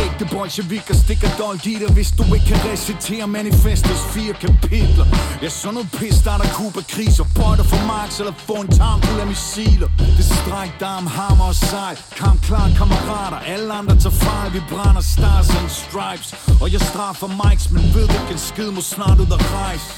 [0.05, 5.07] Ægte bolsjevikker stikker dolt i dig Hvis du ikke kan recitere manifestets fire kapitler.
[5.43, 9.27] Ja, sådan noget pis starter Kuba-kriser Bøjter for Marx eller få en tarm fuld af
[9.27, 9.89] missiler.
[10.16, 11.97] Det stræk, darm, hammer og sejl.
[12.16, 13.39] Kamp klar, kammerater.
[13.53, 14.53] Alle andre tager fejl.
[14.57, 16.29] Vi brænder stars and stripes.
[16.62, 19.91] Og jeg straffer mics, men ved ikke en skid Må snart ud og rejse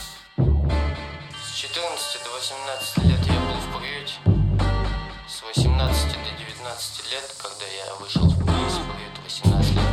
[1.45, 4.15] С 14 до 18 лет я был в приюте.
[5.28, 9.84] С 18 до 19 лет, когда я вышел из приюта 18 лет.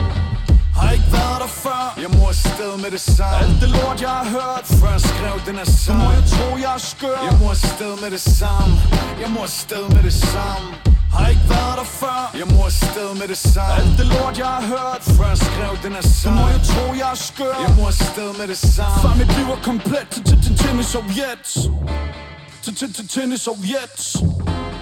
[0.76, 4.10] Har ikke været der før Jeg må afsted med det samme Alt det lort jeg
[4.10, 7.34] har hørt Før skrev den er sej Så må jeg tro jeg er skør Jeg
[7.40, 8.74] må afsted med det samme
[9.22, 10.68] Jeg må afsted med det samme
[11.17, 14.51] har ikke været der før Jeg må afsted med det samme Alt det lort jeg
[14.57, 17.71] har hørt Før skrev den er sej Så må jeg tro jeg er skør Jeg
[17.77, 21.45] må afsted med det samme Før mit liv er komplet Til til til Sovjet
[22.63, 24.74] Til til til Sovjet til til til tennis Sovjet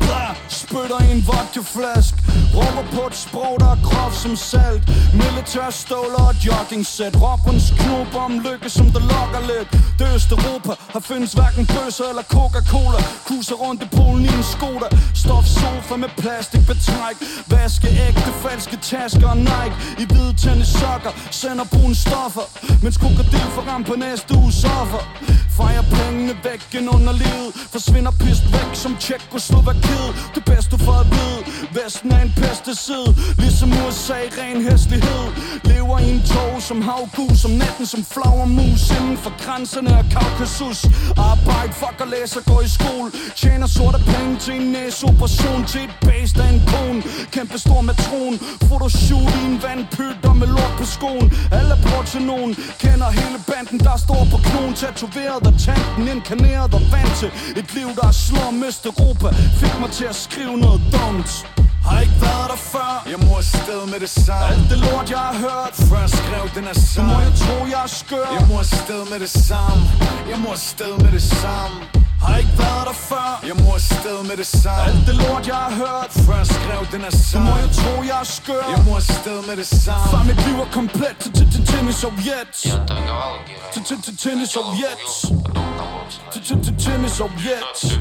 [0.00, 2.14] Blah, Spytter i en vodkaflask
[2.54, 4.82] Råber på et sprog der er groft som salt.
[5.22, 9.68] Militær ståler og jogging set Råberens knop om lykke som der lokker lidt.
[9.98, 13.00] Det Østeuropa har findes hverken bøsser eller Coca-Cola.
[13.28, 14.88] Kuser rundt i Polen i en Skoda.
[15.22, 17.16] Stof sofa med plastikbetræk.
[17.52, 19.76] Vaske ægte falske tasker og Nike.
[20.02, 22.46] I hvide tennissokker Sender brune stoffer.
[22.82, 25.02] Mens krokodil får ramt på næste uges offer.
[25.56, 27.50] Fejrer pengene væk ind under livet.
[27.74, 30.10] Forsvinder pist væk som Tjekkoslovakiet.
[30.34, 31.40] Det bedste for at vide
[31.78, 33.06] Vesten er en pesticid
[33.38, 35.24] Ligesom USA i ren hæslighed.
[35.64, 40.80] Lever i en tog som havgus Om natten som flagermus Inden for grænserne af Kaukasus.
[41.30, 43.08] Arbejde, fuck og læser, går i skole.
[43.40, 47.02] Tjener sorte penge til en næseoperation Til et base af en kone
[47.34, 48.34] Kæmpe stor matron.
[48.66, 51.26] Photoshoot i en vandpyt og med lort på skoen.
[51.58, 52.50] Alle bruger til nogen
[52.82, 57.30] Kender hele banden der står på knogen Tatoveret og tanken inkarneret og vant til
[57.60, 59.28] Et liv der er slum Østeuropa
[59.60, 61.46] Fik mig til at skrive noget dumt
[61.88, 65.24] har ikke været der før Jeg må afsted med det samme Alt det lort jeg
[65.30, 68.26] har hørt Før jeg skrev den her sang Du må jeg tro jeg er skør
[68.38, 69.82] Jeg må afsted med det samme
[70.30, 71.76] Jeg må afsted med det samme
[72.26, 75.60] har ikke været der før Jeg må afsted med det samme Alt det lort jeg
[75.66, 78.64] har hørt Før jeg skrev den her sang Du må jeg tro jeg er skør
[78.74, 82.04] Jeg må afsted med det samme Far mit liv er komplet Til til til tennis
[82.04, 82.54] og jet
[83.72, 85.69] Til til til tennis og jet
[86.78, 87.98] Tymi są jedz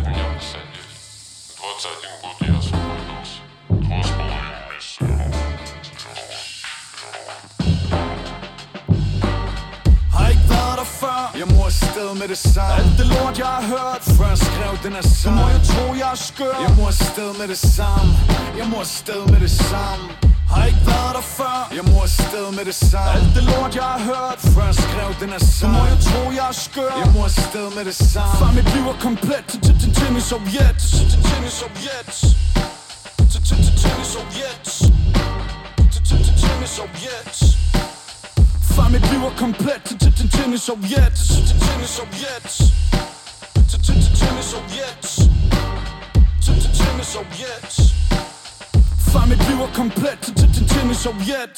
[10.12, 13.48] Har ikke været der før Jeg må afsted med det samme Alt det lort jeg
[13.48, 16.56] har hørt Før jeg skrev den her sang Du må jo tro jeg er skør
[16.68, 18.12] Jeg må afsted med det samme
[18.58, 21.58] Jeg må afsted med det samme har ikke været der før.
[21.78, 23.12] Jeg må afsted med det samme.
[23.16, 24.40] Alt det lort jeg har hørt.
[24.56, 25.60] Før jeg skrev den er sang.
[25.60, 26.94] Så må jeg tro jeg er skør.
[27.04, 28.34] Jeg må afsted med det samme.
[28.42, 29.48] Far mit liv er komplet.
[29.66, 30.80] Til til Sovjet.
[31.00, 32.12] Til til Sovjet.
[33.32, 34.68] Til til Sovjet.
[35.94, 37.36] Til til Sovjet.
[38.76, 39.86] Far mit liv er komplet.
[40.02, 41.16] Til til Sovjet.
[41.30, 42.50] Til til Sovjet.
[43.70, 45.04] Til til Sovjet.
[46.44, 47.90] Til til Sovjet
[49.14, 51.58] Far mit liv er komplet Til til til Sovjet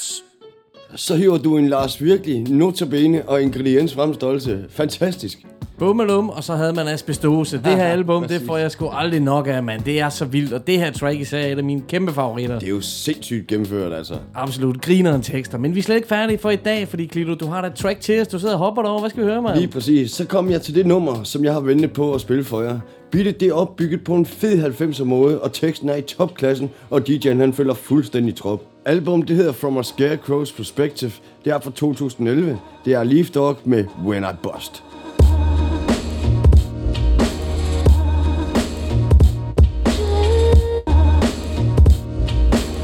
[0.96, 4.66] Så hiver du en Lars virkelig notabene og ingrediens frem stolte.
[4.70, 5.46] Fantastisk.
[5.80, 7.58] Bummelum, og så havde man asbestose.
[7.58, 9.82] Det her album, det får jeg sgu aldrig nok af, mand.
[9.82, 12.60] Det er så vildt, og det her track især er et af mine kæmpe favoritter.
[12.60, 14.14] Det er jo sindssygt gennemført, altså.
[14.36, 15.58] Absolut, grineren tekster.
[15.58, 17.74] Men vi er slet ikke færdige for i dag, fordi Klito, du har da et
[17.74, 18.28] track til os.
[18.28, 19.00] Du sidder og hopper derovre.
[19.00, 19.56] Hvad skal vi høre, mand?
[19.56, 20.12] Lige præcis.
[20.12, 22.80] Så kom jeg til det nummer, som jeg har ventet på at spille for jer.
[23.12, 27.02] Beatet det er opbygget på en fed 90'er måde, og teksten er i topklassen, og
[27.10, 28.64] DJ'en han følger fuldstændig trop.
[28.86, 31.12] Album det hedder From a Scarecrow's Perspective.
[31.46, 32.60] Det er fra 2011.
[32.86, 34.84] Det er Leaf Dog med When I Bust.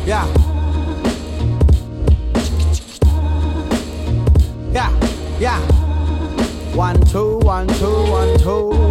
[0.08, 0.28] Yeah.
[4.76, 4.92] Yeah,
[5.42, 5.60] yeah.
[6.78, 8.87] One, two, one, two, one, two.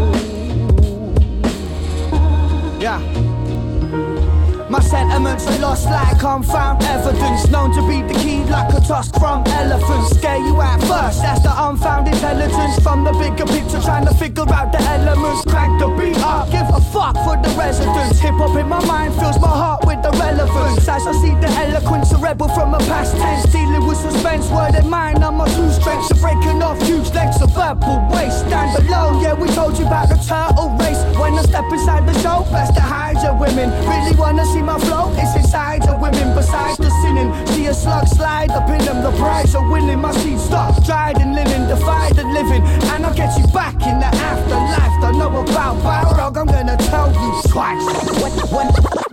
[4.76, 9.14] My sentiments are lost like unfound evidence Known to be the key like a tusk
[9.18, 10.18] from elephants.
[10.18, 12.78] Scare you at first, that's the unfound intelligence.
[12.82, 15.44] From the bigger picture trying to figure out the elements.
[15.48, 18.20] Crank the beat up, give a fuck for the residents.
[18.20, 20.86] Hip hop in my mind fills my heart with the relevance.
[20.86, 23.50] As I see the eloquence, a rebel from a past tense.
[23.50, 27.48] Dealing with suspense, word and mind, I'm two strengths Are breaking off huge lengths of
[27.54, 28.44] verbal waste.
[28.44, 31.00] Stand alone, yeah we told you about the turtle race.
[31.16, 33.70] When I step inside the show, best to hide your women.
[33.88, 38.06] Really wanna see my flow, is inside the women Besides the sinning, see a slug
[38.08, 42.10] slide up in them The prize of winning, my seed stock Dried and linen, defy
[42.12, 42.62] the living.
[42.90, 44.94] And I'll get you back in the afterlife.
[45.00, 47.86] Don't know about Balrog, I'm gonna tell you twice.
[48.20, 48.68] When, when,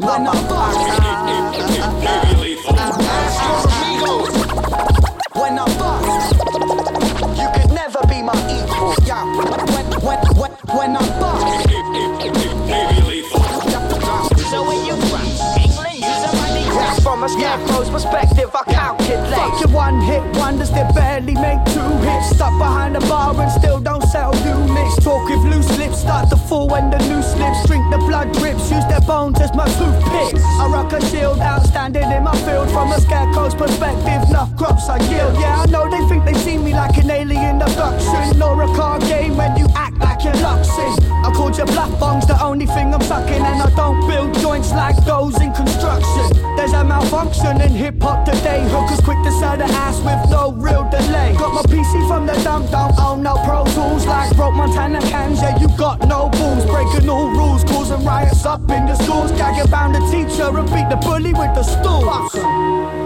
[0.08, 0.44] when I'm
[5.34, 6.40] When I'm bust,
[7.40, 8.94] you could never be my equal.
[9.06, 9.26] Yeah,
[9.74, 11.23] when, when, when, when I'm.
[17.32, 19.03] Yeah, From a scarecrow's perspective, I calculate.
[19.60, 22.36] Your one hit wonders that barely make two hits.
[22.36, 25.04] Stuck behind the bar and still don't sell units.
[25.04, 27.66] Talk with loose lips, start to fall when the new slips.
[27.68, 30.44] Drink the blood drips, use their bones as my toothpicks.
[30.60, 32.72] I rock a shield, outstanding in my field.
[32.72, 35.36] From a scarecrow's perspective, enough crops I yield.
[35.40, 38.40] Yeah, I know they think they see me like an alien abduction.
[38.40, 40.96] Nor a card game when you act like you're luxing.
[41.24, 44.72] I called your bluff bongs the only thing I'm sucking, and I don't build joints
[44.72, 46.32] like those in construction.
[46.56, 48.64] There's a malfunction in hip hop today.
[48.70, 51.36] Hookers quick to sell the ass with no real delay.
[51.38, 55.42] Got my PC from the dump, don't own no pro tools like broke Montana cans.
[55.42, 59.32] Yeah, you got no balls, breaking all rules, causing riots up in the schools.
[59.32, 62.02] Gagging bound the teacher and beat the bully with the stool.
[62.02, 63.03] Fuck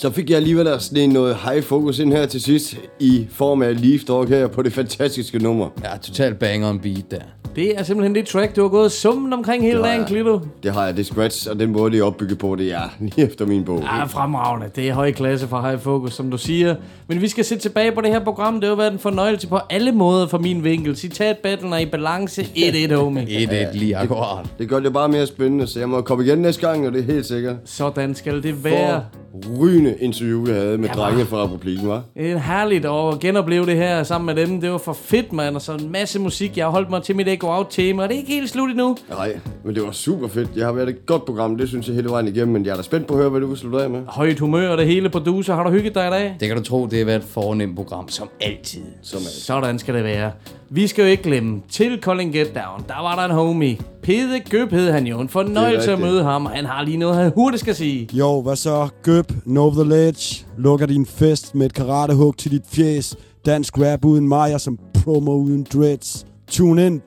[0.00, 3.62] Så fik jeg alligevel at en noget high focus ind her til sidst, i form
[3.62, 5.68] af Leaf Dog her på det fantastiske nummer.
[5.82, 7.39] Ja, totalt banger on beat der.
[7.60, 10.08] Det er simpelthen det track, du har gået summen omkring hele Det har dagen, jeg.
[10.08, 10.40] Klito.
[10.62, 12.80] Det har jeg, det er scratch, og den måde, det er opbygget på, det er
[13.00, 13.82] lige efter min bog.
[13.82, 14.66] Ja, fremragende.
[14.76, 16.74] Det er høj klasse fra High Focus, som du siger.
[17.08, 18.54] Men vi skal se tilbage på det her program.
[18.54, 20.96] Det har jo været en fornøjelse på alle måder fra min vinkel.
[20.96, 23.22] Citat battlen er i balance 1-1, homie.
[23.72, 24.46] 1-1 lige akkurat.
[24.58, 27.00] Det gør det bare mere spændende, så jeg må komme igen næste gang, og det
[27.00, 27.56] er helt sikkert.
[27.64, 29.04] Sådan skal det være.
[29.32, 32.02] For rygende interview, jeg havde med Ja, drenge fra Republiken, var.
[32.16, 34.60] Det er herligt at genopleve det her sammen med dem.
[34.60, 35.56] Det var for fedt, mand.
[35.56, 36.56] Og så en masse musik.
[36.56, 38.96] Jeg har holdt mig til mit Echo Out-tema, og det er ikke helt slut endnu.
[39.10, 40.50] Nej, men det var super fedt.
[40.56, 42.76] Jeg har været et godt program, det synes jeg hele vejen igennem, men jeg er
[42.76, 44.00] da spændt på at høre, hvad du vil slutte af med.
[44.06, 45.54] Højt humør og det hele producer.
[45.54, 46.36] Har du hygget dig i dag?
[46.40, 48.82] Det kan du tro, det har været et fornemt program, som altid.
[49.02, 50.32] Som Sådan skal det være.
[50.70, 53.78] Vi skal jo ikke glemme, til Colin Get Down, der var der en homie.
[54.02, 55.20] Pede Gøb hed han jo.
[55.20, 56.46] En fornøjelse at møde ham.
[56.46, 58.08] Han har lige noget, han hurtigt skal sige.
[58.12, 58.88] Jo, hvad så?
[59.02, 63.16] Gøb, Know the Ledge, lukker din fest med et karatehug til dit fjes.
[63.46, 66.26] Dansk rap uden Maja som promo uden dreads.
[66.50, 67.02] Tune in.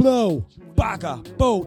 [0.00, 0.42] Blow.
[0.76, 1.22] Bakker.
[1.38, 1.66] Bo.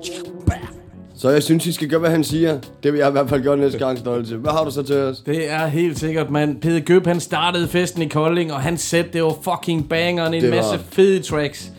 [1.16, 2.60] Så jeg synes, I skal gøre, hvad han siger.
[2.84, 4.38] Det vil jeg i hvert fald gøre næste gang, Stolte.
[4.38, 5.20] Hvad har du så til os?
[5.20, 6.62] Det er helt sikkert, mand.
[6.62, 10.34] Pede Gøb, han startede festen i Kolding, og han sæt, det var fucking bangeren.
[10.34, 11.72] En Det var- masse fede tracks.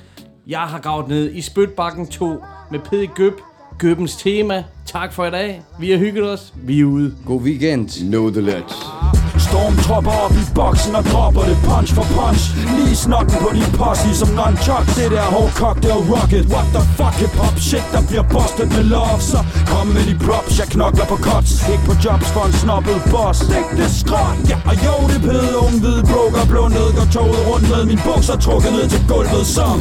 [0.47, 2.35] Jeg har gravet ned i Spytbakken 2
[2.71, 3.35] med Pede Gøb.
[3.79, 4.65] Gøbens tema.
[4.87, 5.63] Tak for i dag.
[5.81, 6.53] Vi har hygget os.
[6.57, 7.15] Vi er ude.
[7.27, 7.89] God weekend.
[8.11, 8.75] Know the ledge.
[9.53, 12.43] Stormtropper op i boksen og dropper det punch for punch.
[12.77, 14.87] Lige snotten på din posse som nunchuck.
[14.97, 18.69] Det der hårdkok, det er rocket What the fuck hip hop shit, der bliver busted
[18.77, 19.21] med love.
[19.31, 19.39] Så
[19.71, 23.39] kom med de props, jeg knokler på cuts Ikke på jobs for en snobbet boss.
[23.45, 26.45] Stik det skråt, ja og jo det pede Unge hvide broker.
[26.53, 29.79] Blundet Går toget rundt med min bukser trukket ned til gulvet som.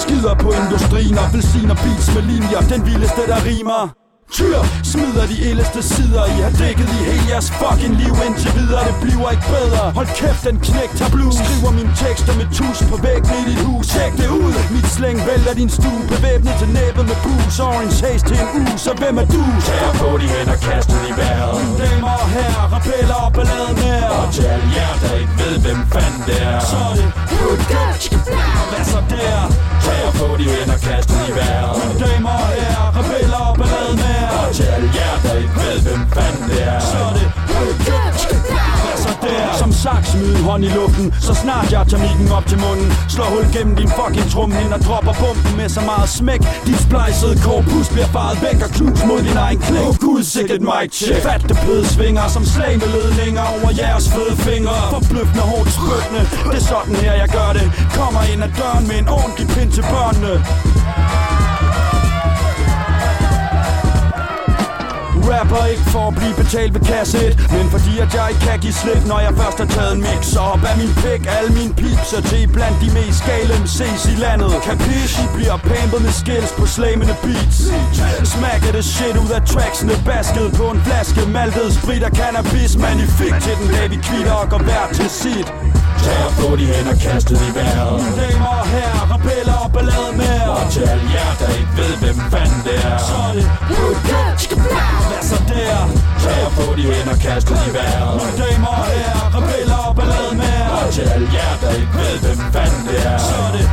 [0.00, 2.60] Skider på industrien og velsigner beats med linjer.
[2.72, 4.05] Den vildeste der rimer.
[4.32, 4.58] Tyr.
[4.90, 6.24] Smider de ildeste sider.
[6.34, 8.14] I har dækket i hele jeres fucking liv.
[8.26, 9.82] Indtil videre, det bliver ikke bedre.
[9.98, 13.60] Hold kæft, den knæk tager blues Skriver mine tekster med tus på væggen i dit
[13.68, 13.86] hus.
[13.94, 14.54] Tjek det ud.
[14.74, 18.74] Mit slæng vælter din stue Bevæbnet til næbet med bus Orange haze til en uge
[18.86, 19.42] Så hvem er du?
[19.66, 21.54] Tag at få de hænder kastet i vejret.
[21.60, 25.54] Mine damer og herrer Rebeller og ballade med Og til alle jer, der ikke ved,
[25.64, 26.60] hvem fanden det er.
[26.70, 27.10] Så er det
[28.70, 29.40] Hvad så der?
[29.84, 31.72] Tag at få de hænder kastet i vejret.
[31.80, 33.35] Mine damer og herrer Rebeller og
[34.46, 36.80] og til alle jer, der ikke ved, hvem fanden det er.
[36.80, 37.32] Så er det
[39.22, 39.56] der?
[39.62, 42.88] Som sagt, smid hånd i luften Så snart jeg tager mikken op til munden.
[43.14, 46.42] Slår hul gennem din fucking trumhind Og dropper bomben med så meget smæk.
[46.66, 50.62] Dit splejsede korpus bliver faret væk Og knus mod din egen klæk Åh gud, sikkert
[50.70, 54.76] mic check Fatte pøde svinger Som slag med ledninger over jeres fede fingre.
[54.94, 57.66] Forbløffende hårdt spyttende Det er sådan her, jeg gør det.
[57.98, 60.32] Kommer ind ad døren med en ordentlig pind til børnene.
[65.46, 68.58] Rapper ikke for at blive betalt ved kasse 1 Men fordi at jeg ikke kan
[68.64, 71.50] give slip Når jeg først har taget en mix Så op af min pik Alle
[71.58, 74.50] mine pips er til blandt de mest gale MC's i landet.
[74.66, 77.58] Capisci bliver pampet med skills på slamende beats.
[78.32, 83.34] Smacker det shit ud af tracksene Basket på en flaske Maltet sprit og cannabis Magnifik
[83.44, 85.48] til den dag vi kvitter og går hver til sit.
[86.04, 88.00] Tag få de hænder kastet i vejret.
[88.20, 92.18] Damer og herrer, rebeller og ballade med Og til alle jer, der ikke ved, hvem
[92.32, 92.98] fanden det er.
[93.10, 93.46] Så er det
[95.08, 96.15] Hvad så der?
[96.24, 98.14] Tag og få de hænder kastet i vejret.
[98.20, 100.58] Mine damer og herrer, rebeller og ballade med.
[100.76, 103.18] Og til alle jer, der ikke ved, hvem fanden det er.
[103.28, 103.66] Så er det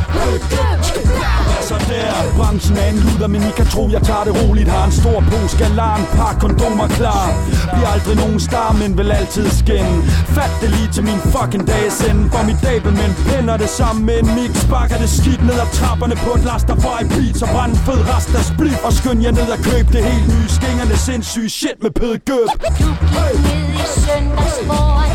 [1.70, 2.38] så der?
[2.38, 4.70] Branchen er en luder, men I kan tro, jeg tager det roligt.
[4.70, 7.28] Har en stor pose galan, par kondomer klar.
[7.74, 9.96] Bliver aldrig nogen star, men vil altid skinne
[10.36, 12.62] Fat det lige til min fucking dages ende For mit
[13.08, 14.52] en pind og det samme med en mix.
[14.72, 18.32] Bakker det skidt ned ad trapperne på et Rastafari beat Så brænd en fed rest
[18.40, 21.92] af split Og skynd jer ned og køb det helt nye Skingerne sindssyge shit med
[22.00, 22.48] pøde gøb
[22.80, 25.12] Du gik ned i søndags foran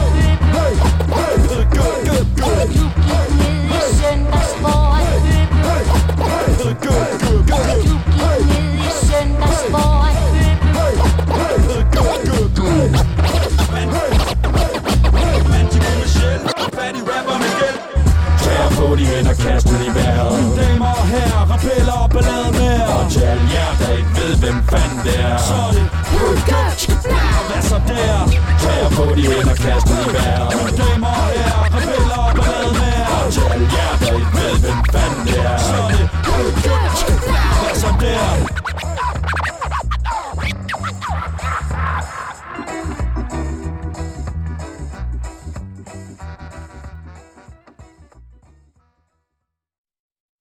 [0.57, 0.75] Hey,
[1.17, 5.07] hey, pøde gøb, gøb, gøb Du gik ned i søndags foran
[5.67, 5.85] Hey,
[6.21, 10.17] pøde gøb, gøb, gøb Du gik ned i søndags foran
[10.79, 10.95] Hey,
[11.37, 12.91] pøde gøb, gøb, gøb
[16.77, 17.79] Fattig rapper med gæld
[18.43, 20.38] Tag og få de hænder kastet i vejret
[21.19, 21.33] her.
[21.53, 25.37] Rappeller og balladen med Og til jer, der ikke ved, hvem fanden det er.
[25.49, 25.87] Så er det
[27.39, 28.19] Og hvad så der?
[28.63, 30.49] Tag at få de hænder kastet i vejret.
[30.57, 34.79] Mine damer og herrer, rappeller og balladen her Og til jer, der ikke ved, hvem
[34.93, 35.59] fanden det er.
[35.69, 36.07] Så er det
[37.63, 38.78] Hvad så der?